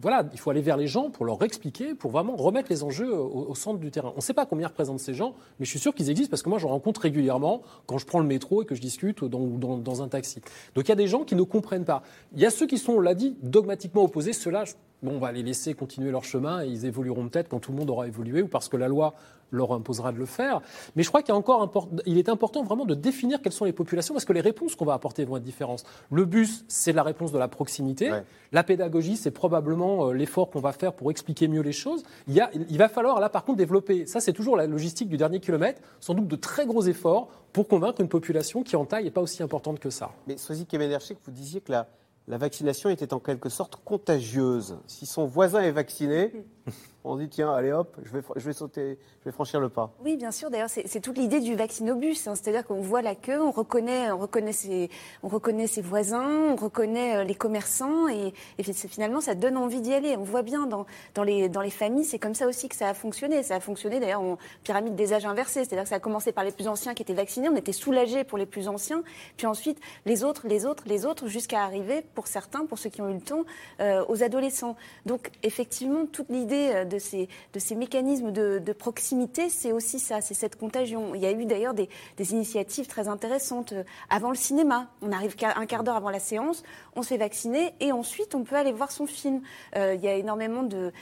[0.00, 3.12] voilà, il faut aller vers les gens pour leur expliquer, pour vraiment remettre les enjeux
[3.12, 4.12] au, au centre du terrain.
[4.14, 6.42] On ne sait pas combien représentent ces gens, mais je suis sûr qu'ils existent parce
[6.42, 10.02] que moi, je rencontre régulièrement quand je prends le métro et que je discute dans
[10.02, 10.40] un taxi.
[10.74, 12.02] Donc il y a des gens qui ne comprennent pas.
[12.34, 14.32] Il y a ceux qui sont, on l'a dit, dogmatiquement opposés.
[14.32, 14.64] Ceux-là,
[15.02, 17.78] bon, on va les laisser continuer leur chemin et ils évolueront peut-être quand tout le
[17.78, 19.14] monde aura évolué ou parce que la loi
[19.50, 20.60] leur imposera de le faire.
[20.96, 21.70] Mais je crois qu'il encore
[22.06, 24.84] il est important vraiment de définir quelles sont les populations parce que les réponses qu'on
[24.84, 25.84] va apporter vont être différentes.
[26.10, 28.10] Le bus, c'est la réponse de la proximité.
[28.10, 28.24] Ouais.
[28.52, 32.02] La pédagogie, c'est probablement l'effort qu'on va faire pour expliquer mieux les choses.
[32.26, 35.08] Il, y a, il va falloir là par contre développer, ça c'est toujours la logistique
[35.08, 38.84] du dernier kilomètre, sans doute de très gros efforts pour convaincre une population qui en
[38.84, 40.12] taille n'est pas aussi importante que ça.
[40.26, 41.88] Mais Soisy Kemenerchik, vous disiez que la,
[42.28, 44.76] la vaccination était en quelque sorte contagieuse.
[44.86, 46.32] Si son voisin est vacciné,
[47.04, 49.92] on dit tiens, allez hop, je vais, je vais sauter, je vais franchir le pas.
[50.04, 50.50] Oui, bien sûr.
[50.50, 52.26] D'ailleurs, c'est toute l'idée du vaccinobus.
[52.26, 52.34] Hein.
[52.34, 54.90] C'est-à-dire qu'on voit la queue, on reconnaît, on reconnaît, ses,
[55.22, 60.16] on reconnaît ses voisins, on reconnaît les commerçants, et, finalement, ça donne envie d'y aller.
[60.18, 62.88] On voit bien dans, dans, les, dans les familles, c'est comme ça aussi que ça
[62.88, 63.42] a fonctionné.
[63.42, 65.64] Ça a fonctionné d'ailleurs en pyramide des âges inversés.
[65.64, 68.24] C'est-à-dire que ça a commencé par les plus anciens qui étaient vaccinés, on était soulagés
[68.24, 69.02] pour les plus anciens,
[69.36, 73.00] puis ensuite les autres, les autres, les autres, jusqu'à arriver, pour certains, pour ceux qui
[73.02, 73.44] ont eu le temps,
[73.80, 74.76] euh, aux adolescents.
[75.06, 80.34] Donc, effectivement, toute l'idée de ces, de ces mécanismes de, proximité, c'est aussi ça, c'est
[80.34, 81.14] cette contagion.
[81.14, 83.74] Il y a eu d'ailleurs des, initiatives très intéressantes
[84.10, 84.88] avant le cinéma.
[85.02, 86.62] On arrive un quart d'heure avant la séance,
[86.96, 89.42] on se fait vacciner et ensuite on peut aller voir son film.
[89.76, 90.92] Euh, il y a énormément de,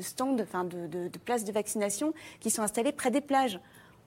[0.00, 3.60] stands, de, de places de vaccination qui sont installées près des plages.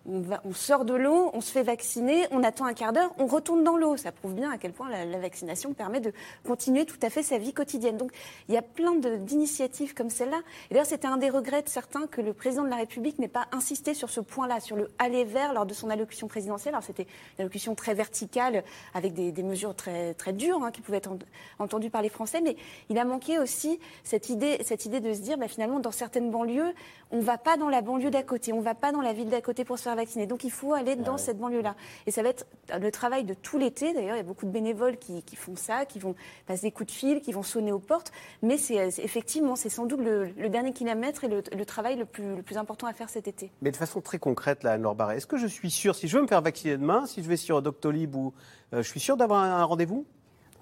[0.09, 3.63] On, sort de l'eau, on se fait vacciner, on attend un quart d'heure, on retourne
[3.63, 3.97] dans l'eau.
[3.97, 6.11] Ça prouve bien à quel point la, vaccination permet de
[6.43, 7.97] continuer tout à fait sa vie quotidienne.
[7.97, 8.11] Donc
[8.47, 10.41] il y a plein d'initiatives comme celle-là.
[10.71, 13.45] D'ailleurs, c'était un des regrets de certains que le président de la République n'ait pas
[13.51, 16.73] insisté sur ce point-là, sur le aller vers lors de son allocution présidentielle.
[16.73, 20.97] Alors c'était une allocution très verticale, avec des, mesures très, très dures hein, qui pouvaient
[20.97, 21.11] être
[21.59, 22.41] entendues par les Français.
[22.41, 22.55] Mais
[22.89, 26.31] il a manqué aussi cette idée, cette idée de se dire, bah, finalement, dans certaines
[26.31, 26.73] banlieues,
[27.11, 29.13] on ne va pas dans la banlieue d'à côté, on ne va pas dans la
[29.13, 30.27] ville d'à côté pour se faire vacciner.
[30.27, 31.75] Donc il faut aller dans cette banlieue-là.
[32.07, 32.45] Et ça va être
[32.79, 33.93] le travail de tout l'été.
[33.93, 36.15] D'ailleurs, il y a beaucoup de bénévoles qui, font ça, qui vont
[36.47, 38.11] passer des coups de fil, qui vont sonner aux portes.
[38.41, 42.43] Mais c'est effectivement, c'est sans doute le, dernier kilomètre et le, travail le plus, le
[42.43, 43.51] plus important à faire cet été.
[43.61, 46.17] Mais de façon très concrète, là, Anne-Laure Barret, est-ce que je suis sûr, si je
[46.17, 48.33] veux me faire vacciner demain, si je vais sur Doctolib ou
[48.73, 50.05] euh, je suis sûr d'avoir un rendez-vous?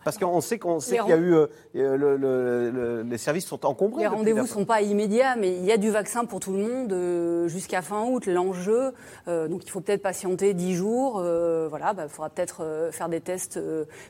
[0.04, 4.02] Parce qu'on sait qu'on sait qu'il y a eu euh, le, les services sont encombrés.
[4.02, 6.60] Les rendez-vous ne sont pas immédiats, mais il y a du vaccin pour tout le
[6.60, 8.26] monde euh, jusqu'à fin août.
[8.26, 8.94] L'enjeu,
[9.28, 11.14] euh, donc il faut peut-être patienter 10 jours.
[11.70, 13.60] voilà, il bah, faudra peut-être faire des tests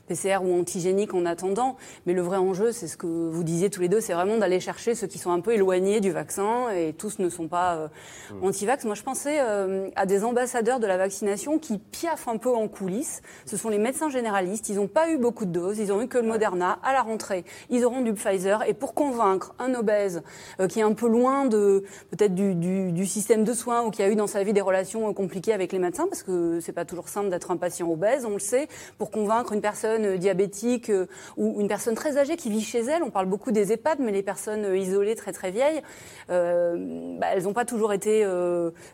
[0.06, 1.76] PCR ou antigéniques en attendant.
[2.06, 4.60] Mais le vrai enjeu, c'est ce que vous disiez tous les deux, c'est vraiment d'aller
[4.60, 7.90] chercher ceux qui sont un peu éloignés du vaccin et tous ne sont pas
[8.30, 8.44] mmh.
[8.44, 8.84] anti-vax.
[8.84, 13.22] Moi, je pensais à des ambassadeurs de la vaccination qui piaffent un peu en coulisses.
[13.46, 14.68] Ce sont les médecins généralistes.
[14.68, 16.78] Ils n'ont pas eu beaucoup de doses ils ont eu que le Moderna.
[16.82, 18.62] À la rentrée, ils auront du Pfizer.
[18.68, 20.22] Et pour convaincre un obèse
[20.60, 24.08] euh, qui est un peu loin de peut-être du, système de soins ou qui a
[24.08, 26.84] eu dans sa vie des relations euh, compliquées avec les médecins, parce que c'est pas
[26.84, 28.68] toujours simple d'être un patient obèse, on le sait,
[28.98, 30.92] pour convaincre une personne euh, diabétique
[31.36, 34.12] ou une personne très âgée qui vit chez elle, on parle beaucoup des EHPAD, mais
[34.12, 35.80] les personnes isolées très très vieilles,
[36.28, 38.26] bah, elles n'ont pas toujours été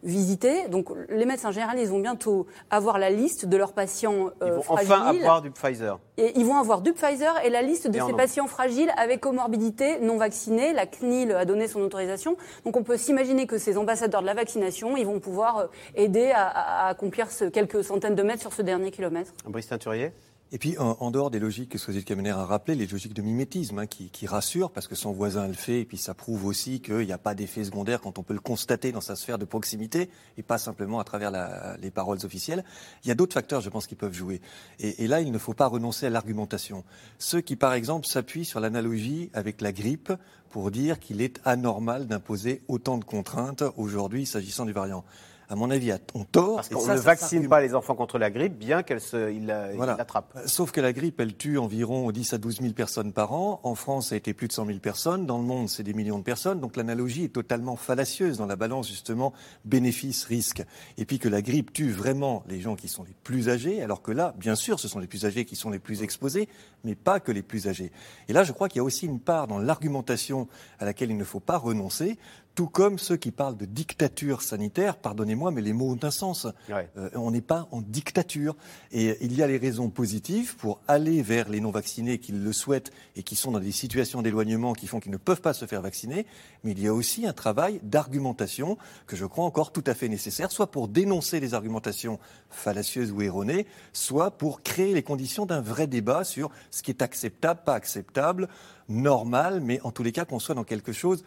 [0.02, 0.68] visitées.
[0.68, 4.62] Donc les médecins généraux, ils vont bientôt avoir la liste de leurs patients ils vont
[4.68, 5.98] enfin avoir du Pfizer.
[6.18, 10.00] Et ils vont avoir du Pfizer et la liste de ces patients fragiles avec comorbidité
[10.00, 10.72] non vaccinés.
[10.72, 12.36] La CNIL a donné son autorisation.
[12.64, 16.32] Donc on peut s'imaginer que ces ambassadeurs de la vaccination, ils vont pouvoir euh, aider
[16.34, 19.32] à, accomplir ce quelques centaines de mètres sur ce dernier kilomètre.
[19.46, 20.12] Brice Teinturier?
[20.52, 23.80] Et puis, en, dehors des logiques que Sosie Kamener a rappelé, les logiques de mimétisme
[23.80, 27.04] hein, qui, rassurent parce que son voisin le fait, et puis ça prouve aussi qu'il
[27.04, 30.08] n'y a pas d'effet secondaire quand on peut le constater dans sa sphère de proximité
[30.38, 31.32] et pas simplement à travers
[31.80, 32.64] les paroles officielles.
[33.02, 34.40] Il y a d'autres facteurs, je pense, qui peuvent jouer.
[34.78, 36.84] Et là, il ne faut pas renoncer à l'argumentation.
[37.18, 40.12] Ceux qui, par exemple, s'appuient sur l'analogie avec la grippe
[40.50, 45.04] pour dire qu'il est anormal d'imposer autant de contraintes aujourd'hui s'agissant du variant
[45.48, 46.56] à mon avis, ont tort.
[46.56, 49.00] Parce qu'on ne vaccine pas les enfants contre la grippe, bien qu'elle
[49.44, 50.32] l'attrape.
[50.32, 50.48] Voilà.
[50.48, 53.60] Sauf que la grippe, elle tue environ 10 à 12 000 personnes par an.
[53.62, 55.26] En France, ça a été plus de 100 000 personnes.
[55.26, 56.60] Dans le monde, c'est des millions de personnes.
[56.60, 59.32] Donc l'analogie est totalement fallacieuse dans la balance, justement,
[59.64, 60.64] bénéfice-risque.
[60.98, 64.02] Et puis que la grippe tue vraiment les gens qui sont les plus âgés, alors
[64.02, 66.48] que là, bien sûr, ce sont les plus âgés qui sont les plus exposés,
[66.84, 67.92] mais pas que les plus âgés.
[68.28, 71.16] Et là, je crois qu'il y a aussi une part dans l'argumentation à laquelle il
[71.16, 72.18] ne faut pas renoncer,
[72.56, 76.46] tout comme ceux qui parlent de dictature sanitaire, pardonnez-moi, mais les mots ont un sens.
[76.70, 78.56] Euh, on n'est pas en dictature.
[78.92, 82.90] Et il y a les raisons positives pour aller vers les non-vaccinés qui le souhaitent
[83.14, 85.82] et qui sont dans des situations d'éloignement qui font qu'ils ne peuvent pas se faire
[85.82, 86.24] vacciner.
[86.64, 90.08] Mais il y a aussi un travail d'argumentation que je crois encore tout à fait
[90.08, 95.60] nécessaire, soit pour dénoncer les argumentations fallacieuses ou erronées, soit pour créer les conditions d'un
[95.60, 98.48] vrai débat sur ce qui est acceptable, pas acceptable,
[98.88, 101.22] normal, mais en tous les cas qu'on soit dans quelque chose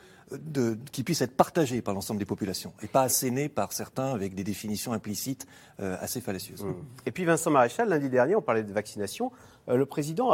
[0.91, 4.43] qui puisse être partagé par l'ensemble des populations et pas asséné par certains avec des
[4.43, 5.47] définitions implicites
[5.80, 6.63] euh, assez fallacieuses.
[6.63, 6.73] Mmh.
[7.05, 9.32] Et puis Vincent Maréchal, lundi dernier, on parlait de vaccination.
[9.69, 10.30] Euh, le président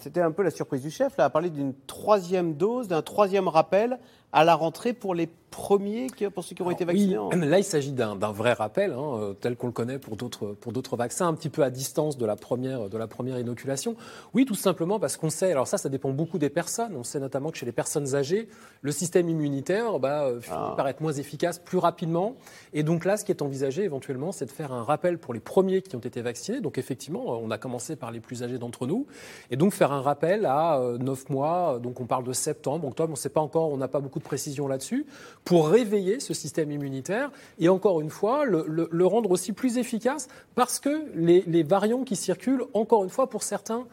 [0.00, 3.98] c'était un peu la surprise du chef, a parlé d'une troisième dose, d'un troisième rappel
[4.32, 7.92] à la rentrée pour les premiers, pour ceux qui ont été vaccinés Là, il s'agit
[7.92, 11.62] d'un vrai rappel, hein, euh, tel qu'on le connaît pour d'autres vaccins, un petit peu
[11.62, 13.96] à distance de la, première, de la première inoculation.
[14.34, 16.94] Oui, tout simplement parce qu'on sait, alors ça, ça dépend beaucoup des personnes.
[16.96, 18.48] On sait notamment que chez les personnes âgées,
[18.82, 20.74] le système immunitaire bah, euh, finit ah.
[20.76, 22.36] par être moins efficace plus rapidement.
[22.72, 25.40] Et donc là, ce qui est envisagé éventuellement, c'est de faire un rappel pour les
[25.40, 26.60] premiers qui ont été vaccinés.
[26.60, 29.06] Donc effectivement, on a commencé par les plus âgés d'entre nous.
[29.50, 33.10] Et donc faire un rappel à 9 euh, mois, donc on parle de septembre, octobre,
[33.10, 35.06] on ne sait pas encore, on n'a pas beaucoup précision là-dessus,
[35.44, 40.80] pour réveiller ce système immunitaire et encore une fois le, rendre aussi plus efficace parce
[40.80, 43.86] que les variants qui circulent, encore une fois pour certains,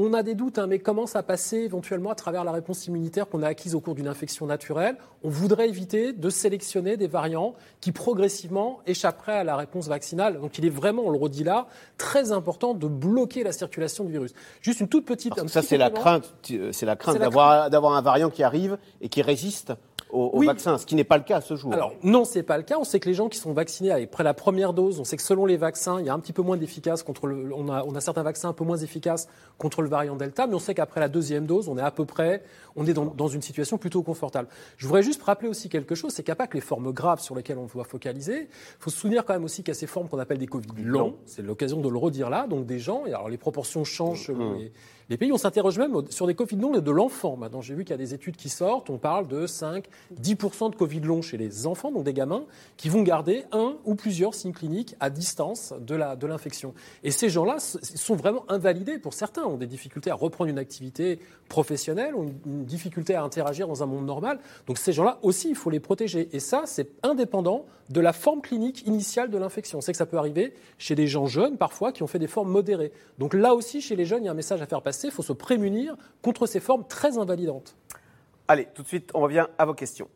[0.00, 3.28] on a des doutes, hein, mais commence à passer éventuellement à travers la réponse immunitaire
[3.28, 4.96] qu'on a acquise au cours d'une infection naturelle?
[5.24, 10.40] On voudrait éviter de sélectionner des variants qui progressivement échapperaient à la réponse vaccinale.
[10.40, 14.12] Donc il est vraiment, on le redit là, très important de bloquer la circulation du
[14.12, 14.32] virus.
[14.60, 15.34] Juste une toute petite.
[15.48, 16.32] ça c'est la crainte,
[16.70, 19.72] c'est la crainte d'avoir un variant qui arrive et qui résiste
[20.10, 21.72] au, vaccin, ce qui n'est pas le cas à ce jour.
[21.72, 22.78] Alors non, c'est pas le cas.
[22.78, 25.22] On sait que les gens qui sont vaccinés après la première dose, on sait que
[25.22, 27.84] selon les vaccins, il y a un petit peu moins d'efficace contre le, on a,
[27.84, 29.28] on a certains vaccins un peu moins efficaces
[29.58, 32.04] contre le variant Delta, mais on sait qu'après la deuxième dose, on est à peu
[32.04, 32.42] près,
[32.76, 34.48] on est dans, dans une situation plutôt confortable.
[34.76, 36.92] Je voudrais juste rappeler aussi quelque chose, c'est qu'il n'y a pas que les formes
[36.92, 38.42] graves sur lesquelles on doit focaliser.
[38.42, 40.46] Il faut se souvenir quand même aussi qu'il y a ces formes qu'on appelle des
[40.46, 41.16] Covid longs.
[41.26, 42.46] C'est l'occasion de le redire là.
[42.46, 44.58] Donc des gens, et alors les proportions changent selon mmh.
[44.58, 44.72] les
[45.08, 45.32] les pays.
[45.32, 47.36] On s'interroge même sur des Covid longs de l'enfant.
[47.36, 48.90] Maintenant, j'ai vu qu'il y a des études qui sortent.
[48.90, 49.86] On parle de 5,
[50.20, 52.44] 10% de Covid long chez les enfants, donc des gamins,
[52.76, 56.74] qui vont garder un ou plusieurs signes cliniques à distance de l'infection.
[57.02, 61.20] Et ces gens-là sont vraiment invalidés pour certains, ont des difficultés à reprendre une activité
[61.48, 64.38] professionnelle, ont une, difficulté à interagir dans un monde normal.
[64.66, 66.28] Donc ces gens-là aussi, il faut les protéger.
[66.32, 69.80] Et ça, c'est indépendant de la forme clinique initiale de l'infection.
[69.80, 72.50] C'est que ça peut arriver chez des gens jeunes, parfois, qui ont fait des formes
[72.50, 72.92] modérées.
[73.18, 74.97] Donc là aussi, chez les jeunes, il y a un message à faire passer.
[75.06, 77.76] Il faut se prémunir contre ces formes très invalidantes.
[78.48, 80.08] Allez, tout de suite, on revient à vos questions.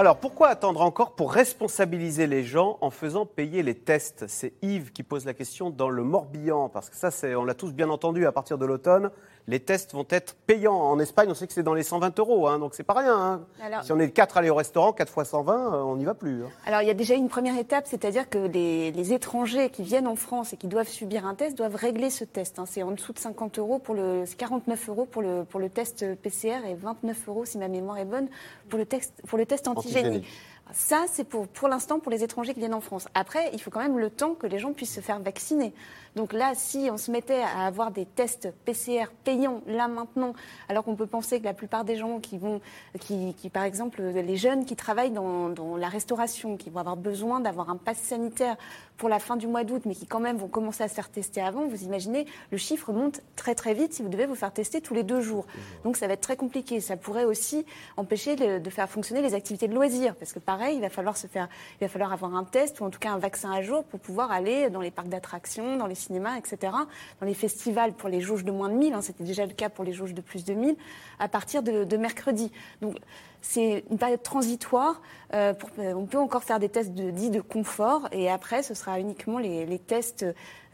[0.00, 4.24] Alors, pourquoi attendre encore pour responsabiliser les gens en faisant payer les tests?
[4.28, 7.74] C'est Yves qui pose la question dans le Morbihan, parce que ça, on l'a tous
[7.74, 9.10] bien entendu, à partir de l'automne,
[9.50, 10.76] les tests vont être payants.
[10.76, 13.42] En Espagne, on sait que c'est dans les 120 euros, hein, donc c'est pas rien.
[13.60, 13.80] Hein.
[13.82, 16.14] si on est 4 à aller au restaurant, 4 fois 120, euh, on n'y va
[16.14, 16.44] plus.
[16.44, 16.50] Hein.
[16.66, 20.14] Alors il y a déjà une première étape, c'est-à-dire que les, étrangers qui viennent en
[20.14, 22.60] France et qui doivent subir un test doivent régler ce test.
[22.66, 26.04] C'est en dessous de 50 euros pour le, 49 euros pour le, pour le test
[26.22, 28.28] PCR et 29 euros, si ma mémoire est bonne,
[28.68, 29.66] pour le, test, pour le test
[29.96, 30.26] antigénique.
[30.72, 33.08] Ça, c'est pour, pour l'instant pour les étrangers qui viennent en France.
[33.14, 35.72] Après, il faut quand même le temps que les gens puissent se faire vacciner.
[36.16, 40.34] Donc là, si on se mettait à avoir des tests PCR payants là maintenant,
[40.68, 42.60] alors qu'on peut penser que la plupart des gens qui vont,
[42.98, 47.70] qui, par exemple, les jeunes qui travaillent dans, la restauration, qui vont avoir besoin d'avoir
[47.70, 48.56] un pass sanitaire
[48.96, 51.08] pour la fin du mois d'août, mais qui quand même vont commencer à se faire
[51.08, 54.52] tester avant, vous imaginez, le chiffre monte très très vite si vous devez vous faire
[54.52, 55.46] tester tous les deux jours.
[55.84, 56.80] Donc ça va être très compliqué.
[56.80, 57.64] Ça pourrait aussi
[57.96, 60.38] empêcher de, faire fonctionner les activités de loisirs, parce que
[60.68, 61.48] il va falloir se faire,
[61.80, 64.00] il va falloir avoir un test ou en tout cas un vaccin à jour pour
[64.00, 66.72] pouvoir aller dans les parcs d'attractions, dans les cinéma, etc.,
[67.20, 69.68] dans les festivals pour les jauges de moins de 1000, hein, c'était déjà le cas
[69.68, 70.76] pour les jauges de plus de 1000,
[71.18, 72.50] à partir de, mercredi.
[72.80, 72.96] Donc
[73.42, 75.02] c'est une période transitoire.
[75.34, 78.98] Euh, euh, on peut encore faire des tests dits de confort et après, ce sera
[78.98, 80.24] uniquement les, tests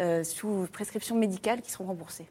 [0.01, 2.29] euh, sous prescription médicale qui seront remboursés.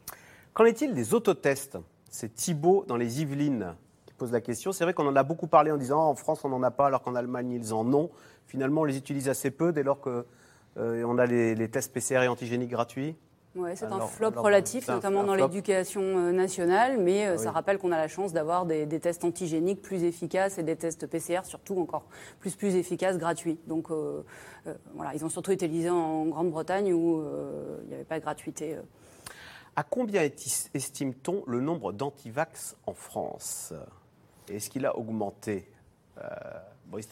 [0.53, 1.78] Qu'en est-il des autotests?
[2.10, 3.76] C'est Thibault dans les Yvelines
[4.18, 4.72] pose la question.
[4.72, 6.88] C'est vrai qu'on en a beaucoup parlé en disant en France on n'en a pas
[6.88, 8.09] alors qu'en Allemagne ils en ont.
[8.45, 10.26] Finalement, on les utilise assez peu dès lors que
[10.78, 13.16] euh, on a les, tests PCR et antigéniques gratuits.
[13.76, 17.97] C'est un flop relatif, notamment dans l'éducation euh, nationale, mais euh, ça rappelle qu'on a
[17.97, 22.03] la chance d'avoir des, tests antigéniques plus efficaces et des tests PCR surtout encore
[22.41, 23.57] plus plus efficaces gratuits.
[23.68, 23.88] Donc
[24.95, 27.24] voilà, ils ont surtout été utilisés en Grande-Bretagne où
[27.84, 28.78] il n'y avait pas de gratuité.
[29.78, 30.30] À combien
[30.74, 33.74] estime-t-on le nombre d'antivax en France?
[34.49, 35.67] Est-ce qu'il a augmenté
[36.89, 37.09] Brice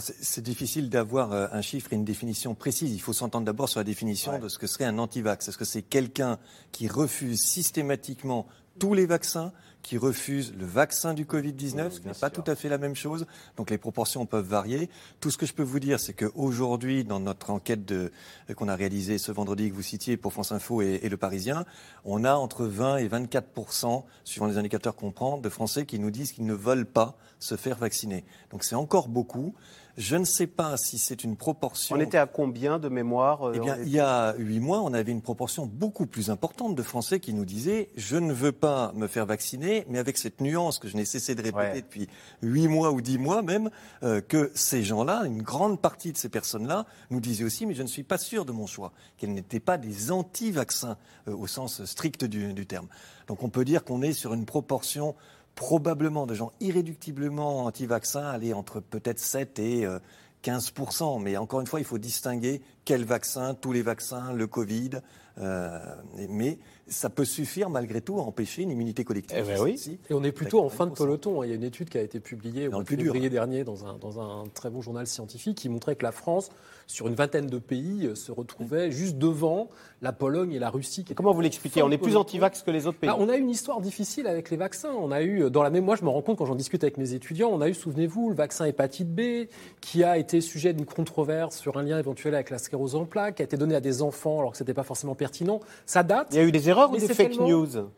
[0.00, 2.92] C'est difficile d'avoir euh, un chiffre et une définition précise.
[2.92, 5.48] Il faut s'entendre d'abord sur la définition de ce que serait un antivax.
[5.48, 6.38] Est-ce que c'est quelqu'un
[6.72, 8.46] qui refuse systématiquement
[8.78, 9.52] tous les vaccins,
[9.86, 12.96] qui refusent le vaccin du Covid-19, ce qui n'est pas tout à fait la même
[12.96, 13.24] chose.
[13.56, 14.90] Donc les proportions peuvent varier.
[15.20, 18.10] Tout ce que je peux vous dire, c'est qu'aujourd'hui, dans notre enquête euh,
[18.56, 21.64] qu'on a réalisée ce vendredi que vous citiez pour France Info et, et, Le Parisien,
[22.04, 23.46] on a entre 20 et 24
[24.24, 27.54] suivant les indicateurs qu'on prend, de Français qui nous disent qu'ils ne veulent pas se
[27.54, 28.24] faire vacciner.
[28.50, 29.54] Donc c'est encore beaucoup.
[29.96, 31.96] Je ne sais pas si c'est une proportion.
[31.96, 34.92] On était à combien de mémoire euh, Eh bien, il y a huit mois, on
[34.92, 38.92] avait une proportion beaucoup plus importante de Français qui nous disaient Je ne veux pas
[38.94, 42.08] me faire vacciner, mais avec cette nuance que je n'ai cessé de répéter depuis
[42.42, 43.70] huit mois ou dix mois même,
[44.02, 47.82] euh, que ces gens-là, une grande partie de ces personnes-là, nous disaient aussi Mais je
[47.82, 51.84] ne suis pas sûr de mon choix, qu'elles n'étaient pas des anti-vaccins euh, au sens
[51.86, 52.88] strict du, du terme.
[53.28, 55.14] Donc on peut dire qu'on est sur une proportion
[55.56, 59.88] probablement de gens irréductiblement anti-vaccins, aller entre peut-être 7 et
[60.44, 64.46] 15% euh, Mais encore une fois, il faut distinguer quel vaccin, tous les vaccins, le
[64.46, 64.90] Covid.
[65.38, 65.78] Euh,
[66.28, 69.38] mais ça peut suffire malgré tout à empêcher une immunité collective.
[69.38, 69.98] Eh ben oui.
[70.08, 71.42] Et on est plutôt en fin de peloton.
[71.42, 71.46] Hein.
[71.46, 74.20] Il y a une étude qui a été publiée au février dernier dans un, dans
[74.20, 76.50] un très bon journal scientifique qui montrait que la France,
[76.86, 79.68] sur une vingtaine de pays, euh, se retrouvait juste devant
[80.02, 81.04] la Pologne et la Russie.
[81.14, 83.40] Comment vous l'expliquez On est plus anti-vax que les autres pays bah, On a eu
[83.40, 84.92] une histoire difficile avec les vaccins.
[84.92, 86.96] On a eu, dans la même, moi je me rends compte quand j'en discute avec
[86.98, 89.48] mes étudiants, on a eu, souvenez-vous, le vaccin hépatite B,
[89.80, 93.36] qui a été sujet d'une controverse sur un lien éventuel avec la sclérose en plaques,
[93.36, 95.60] qui a été donné à des enfants alors que ce n'était pas forcément pertinent.
[95.86, 96.28] Ça date.
[96.32, 97.88] Il y a eu des erreurs ou des fake news?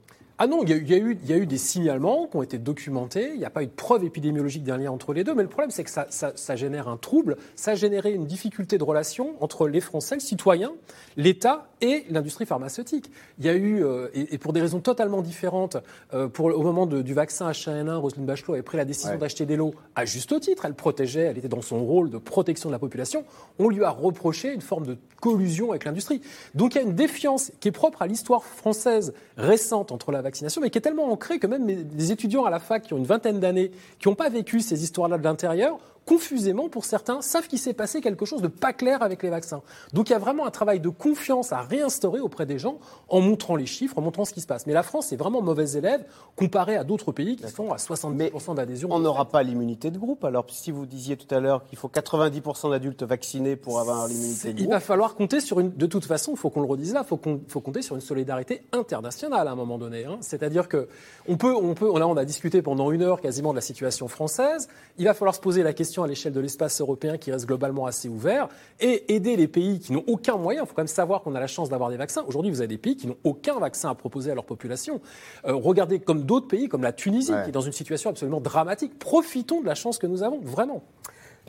[0.41, 2.59] Ah non, il y, a, eu, il y, a, eu, des signalements qui ont été
[2.59, 3.31] documentés.
[3.33, 5.35] Il n'y a pas eu de preuve épidémiologique d'un lien entre les deux.
[5.35, 7.37] Mais le problème, c'est que ça, ça, ça, génère un trouble.
[7.57, 10.71] Ça a généré une difficulté de relation entre les Français, le citoyen,
[11.17, 13.11] l'État et l'industrie pharmaceutique.
[13.41, 15.77] Il y a eu, euh, et, pour des raisons totalement différentes,
[16.15, 19.45] euh, pour, au moment de, du vaccin H1N1, Roselyne Bachelot avait pris la décision d'acheter
[19.45, 20.67] des lots à juste titre.
[20.67, 23.25] Elle protégeait, elle était dans son rôle de protection de la population.
[23.59, 26.21] On lui a reproché une forme de collusion avec l'industrie.
[26.55, 30.23] Donc il y a une défiance qui est propre à l'histoire française récente entre la
[30.23, 32.99] vaccination, mais qui est tellement ancrée que même des étudiants à la fac qui ont
[32.99, 37.47] une vingtaine d'années, qui n'ont pas vécu ces histoires-là de l'intérieur, confusément pour certains, savent
[37.49, 39.61] qu'il s'est passé quelque chose de pas clair avec les vaccins.
[39.93, 42.79] Donc il y a vraiment un travail de confiance à réinstaurer auprès des gens
[43.11, 44.67] en montrant les chiffres, en montrant ce qui se passe.
[44.67, 48.55] Mais la France est vraiment mauvaise élève comparé à d'autres pays qui sont à 70%
[48.55, 48.89] d'adhésion.
[48.91, 50.25] On n'aura pas l'immunité de groupe.
[50.25, 54.49] Alors si vous disiez tout à l'heure qu'il faut 90% d'adultes vaccinés pour avoir l'immunité
[54.49, 54.67] de groupe.
[54.67, 55.75] Il va falloir compter sur une.
[55.75, 58.01] De toute façon, il faut qu'on le redise là, il faut, faut, compter sur une
[58.01, 60.07] solidarité internationale à un moment donné.
[60.07, 60.17] Hein.
[60.23, 60.89] C'est-à-dire que
[61.29, 64.09] on peut, on peut, là, on a discuté pendant une heure quasiment de la situation
[64.09, 64.69] française.
[64.97, 67.87] Il va falloir se poser la question à l'échelle de l'espace européen qui reste globalement
[67.87, 68.49] assez ouvert
[68.81, 70.63] et aider les pays qui n'ont aucun moyen.
[70.63, 72.25] Il faut quand même savoir qu'on a la chance d'avoir des vaccins.
[72.27, 75.01] Aujourd'hui, vous avez des pays qui n'ont aucun vaccin à proposer à leur population.
[75.47, 78.99] Euh, regardez comme d'autres pays, comme la Tunisie, qui est dans une situation absolument dramatique.
[78.99, 80.83] Profitons de la chance que nous avons, vraiment.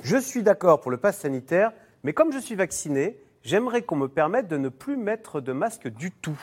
[0.02, 1.74] Je suis d'accord pour le pass sanitaire,
[2.04, 5.88] mais comme je suis vacciné, j'aimerais qu'on me permette de ne plus mettre de masque
[5.90, 6.40] du tout.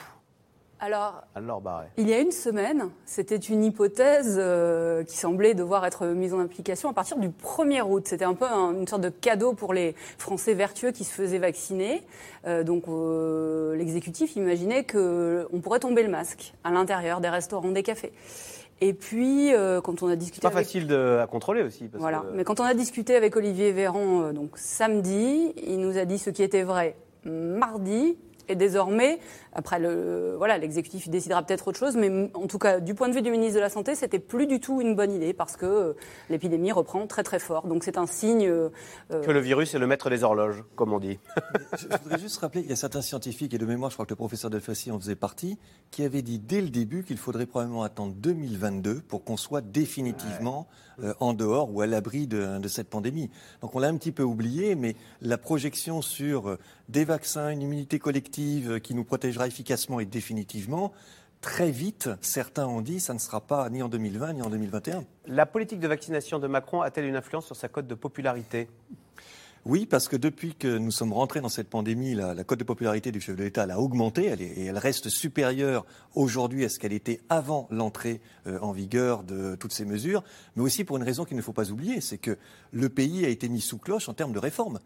[0.79, 1.23] Alors,
[1.97, 6.39] il y a une semaine, c'était une hypothèse euh, qui semblait devoir être mise en
[6.39, 8.03] application à partir du 1er août.
[8.05, 12.03] C'était un peu une sorte de cadeau pour les Français vertueux qui se faisaient vacciner.
[12.45, 17.83] Euh, donc, euh, l'exécutif imaginait qu'on pourrait tomber le masque à l'intérieur des restaurants, des
[17.83, 18.13] cafés.
[18.79, 19.53] Et puis,
[19.83, 20.47] quand on a discuté.
[20.47, 21.89] Pas facile à contrôler aussi.
[21.93, 22.23] voilà.
[22.35, 26.29] Mais quand on a discuté avec Olivier Véran, donc samedi, il nous a dit ce
[26.29, 28.17] qui était vrai mardi
[28.47, 29.19] et désormais,
[29.53, 33.13] après, le, voilà, l'exécutif décidera peut-être autre chose, mais en tout cas, du point de
[33.13, 35.65] vue du ministre de la Santé, c'était plus du tout une bonne idée parce que
[35.65, 35.93] euh,
[36.29, 37.67] l'épidémie reprend très très fort.
[37.67, 38.47] Donc c'est un signe.
[38.47, 38.69] Euh,
[39.11, 41.19] euh, que le virus est le maître des horloges, comme on dit.
[41.77, 44.11] je, voudrais juste rappeler, il y a certains scientifiques, et de mémoire, je crois que
[44.11, 45.57] le professeur Delfassi en faisait partie,
[45.91, 50.67] qui avaient dit dès le début qu'il faudrait probablement attendre 2022 pour qu'on soit définitivement
[51.19, 53.29] en dehors ou à l'abri de, de, cette pandémie.
[53.61, 56.57] Donc on l'a un petit peu oublié, mais la projection sur
[56.89, 60.93] des vaccins, une immunité collective qui nous protégera efficacement et définitivement,
[61.41, 65.03] très vite, certains ont dit, ça ne sera pas ni en 2020 ni en 2021.
[65.27, 68.67] La politique de vaccination de Macron a-t-elle une influence sur sa cote de popularité?
[69.65, 73.11] Oui, parce que depuis que nous sommes rentrés dans cette pandémie, la, cote de popularité
[73.11, 75.85] du chef de l'État a augmenté et elle reste supérieure
[76.15, 80.23] aujourd'hui à ce qu'elle était avant l'entrée euh, en vigueur de toutes ces mesures,
[80.55, 82.37] mais aussi pour une raison qu'il ne faut pas oublier, c'est que
[82.71, 84.79] le pays a été mis sous cloche en termes de réforme.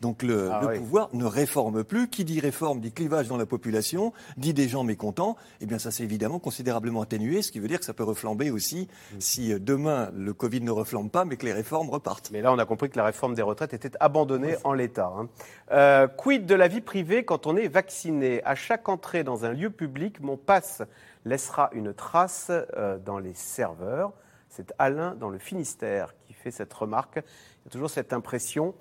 [0.00, 2.08] Donc le, ah pouvoir ne réforme plus.
[2.08, 5.36] Qui dit réforme dit clivage dans la population, dit des gens mécontents.
[5.60, 8.50] Eh bien, ça s'est évidemment considérablement atténué, ce qui veut dire que ça peut reflamber
[8.50, 9.16] aussi mm.
[9.20, 12.30] si euh, demain le Covid ne reflambe pas, mais que les réformes repartent.
[12.30, 15.12] Mais là, on a compris que la réforme des retraites était abandonnée en l'état.
[15.16, 15.28] Hein.
[15.72, 18.42] Euh, quid de la vie privée quand on est vacciné?
[18.44, 20.82] À chaque entrée dans un lieu public, mon passe
[21.24, 24.12] laissera une trace euh, dans les serveurs.
[24.48, 27.16] C'est Alain dans le Finistère qui fait cette remarque.
[27.16, 28.74] Il y a toujours cette impression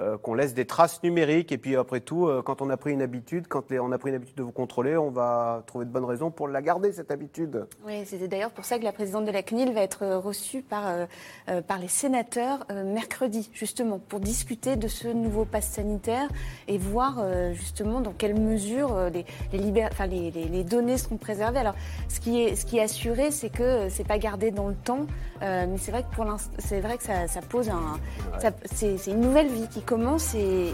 [0.00, 1.52] euh, qu'on laisse des traces numériques.
[1.52, 4.10] Et puis après tout, euh, quand on a pris une habitude, quand on a pris
[4.10, 7.12] une habitude de vous contrôler, on va trouver de bonnes raisons pour la garder, cette
[7.12, 7.68] habitude.
[7.86, 10.82] Oui, c'était d'ailleurs pour ça que la présidente de la CNIL va être reçue par,
[10.88, 16.28] euh, par les sénateurs mercredi, justement, pour discuter de ce nouveau pass sanitaire
[16.66, 17.22] et voir
[17.52, 21.60] justement dans quelle mesure les, les, enfin, les, les, données seront préservées.
[21.60, 21.74] Alors,
[22.08, 25.06] ce qui est, ce qui est assuré, c'est que c'est pas gardé dans le temps,
[25.40, 28.00] mais c'est vrai que pour l'instant, c'est vrai que ça, ça pose un,
[28.64, 30.72] c'est une nouvelle vie qui commence et,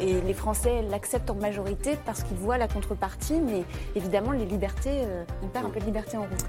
[0.00, 5.24] les Français l'acceptent en majorité parce qu'ils voient la contrepartie, mais évidemment les libertés, euh,
[5.42, 6.44] on perd un peu de liberté en route.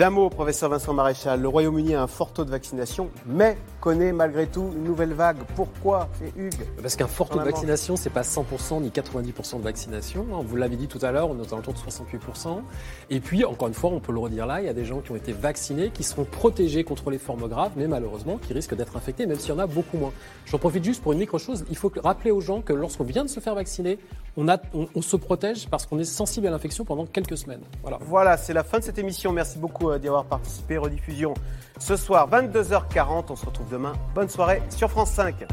[0.00, 4.12] D'un mot, professeur Vincent Maréchal, le Royaume-Uni a un fort taux de vaccination, mais connaît
[4.12, 5.36] malgré tout une nouvelle vague.
[5.54, 6.66] Pourquoi C'est Hugues.
[6.80, 10.26] Parce qu'un fort taux de vaccination, c'est pas 100% ni 90% de vaccination.
[10.32, 10.42] Hein.
[10.42, 12.62] Vous l'avez dit tout à l'heure, on est autour de 68%.
[13.10, 15.00] Et puis, encore une fois, on peut le redire là, il y a des gens
[15.00, 18.76] qui ont été vaccinés, qui seront protégés contre les formes graves, mais malheureusement, qui risquent
[18.76, 20.12] d'être infectés, même s'il y en a beaucoup moins.
[20.46, 21.66] J'en profite juste pour une micro-chose.
[21.68, 23.98] Il faut rappeler aux gens que lorsqu'on vient de se faire vacciner,
[24.36, 27.62] on, a, on se protège parce qu'on est sensible à l'infection pendant quelques semaines.
[27.82, 29.32] Voilà, voilà c'est la fin de cette émission.
[29.32, 30.78] Merci beaucoup euh, d'y avoir participé.
[30.78, 31.34] Rediffusion
[31.78, 33.26] ce soir, 22h40.
[33.30, 33.92] On se retrouve demain.
[34.14, 35.46] Bonne soirée sur France 5.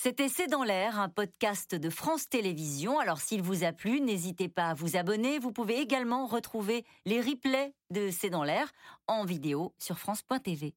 [0.00, 3.00] C'était C'est dans l'air, un podcast de France Télévisions.
[3.00, 5.38] Alors s'il vous a plu, n'hésitez pas à vous abonner.
[5.38, 8.70] Vous pouvez également retrouver les replays de C'est dans l'air
[9.08, 10.74] en vidéo sur France.tv.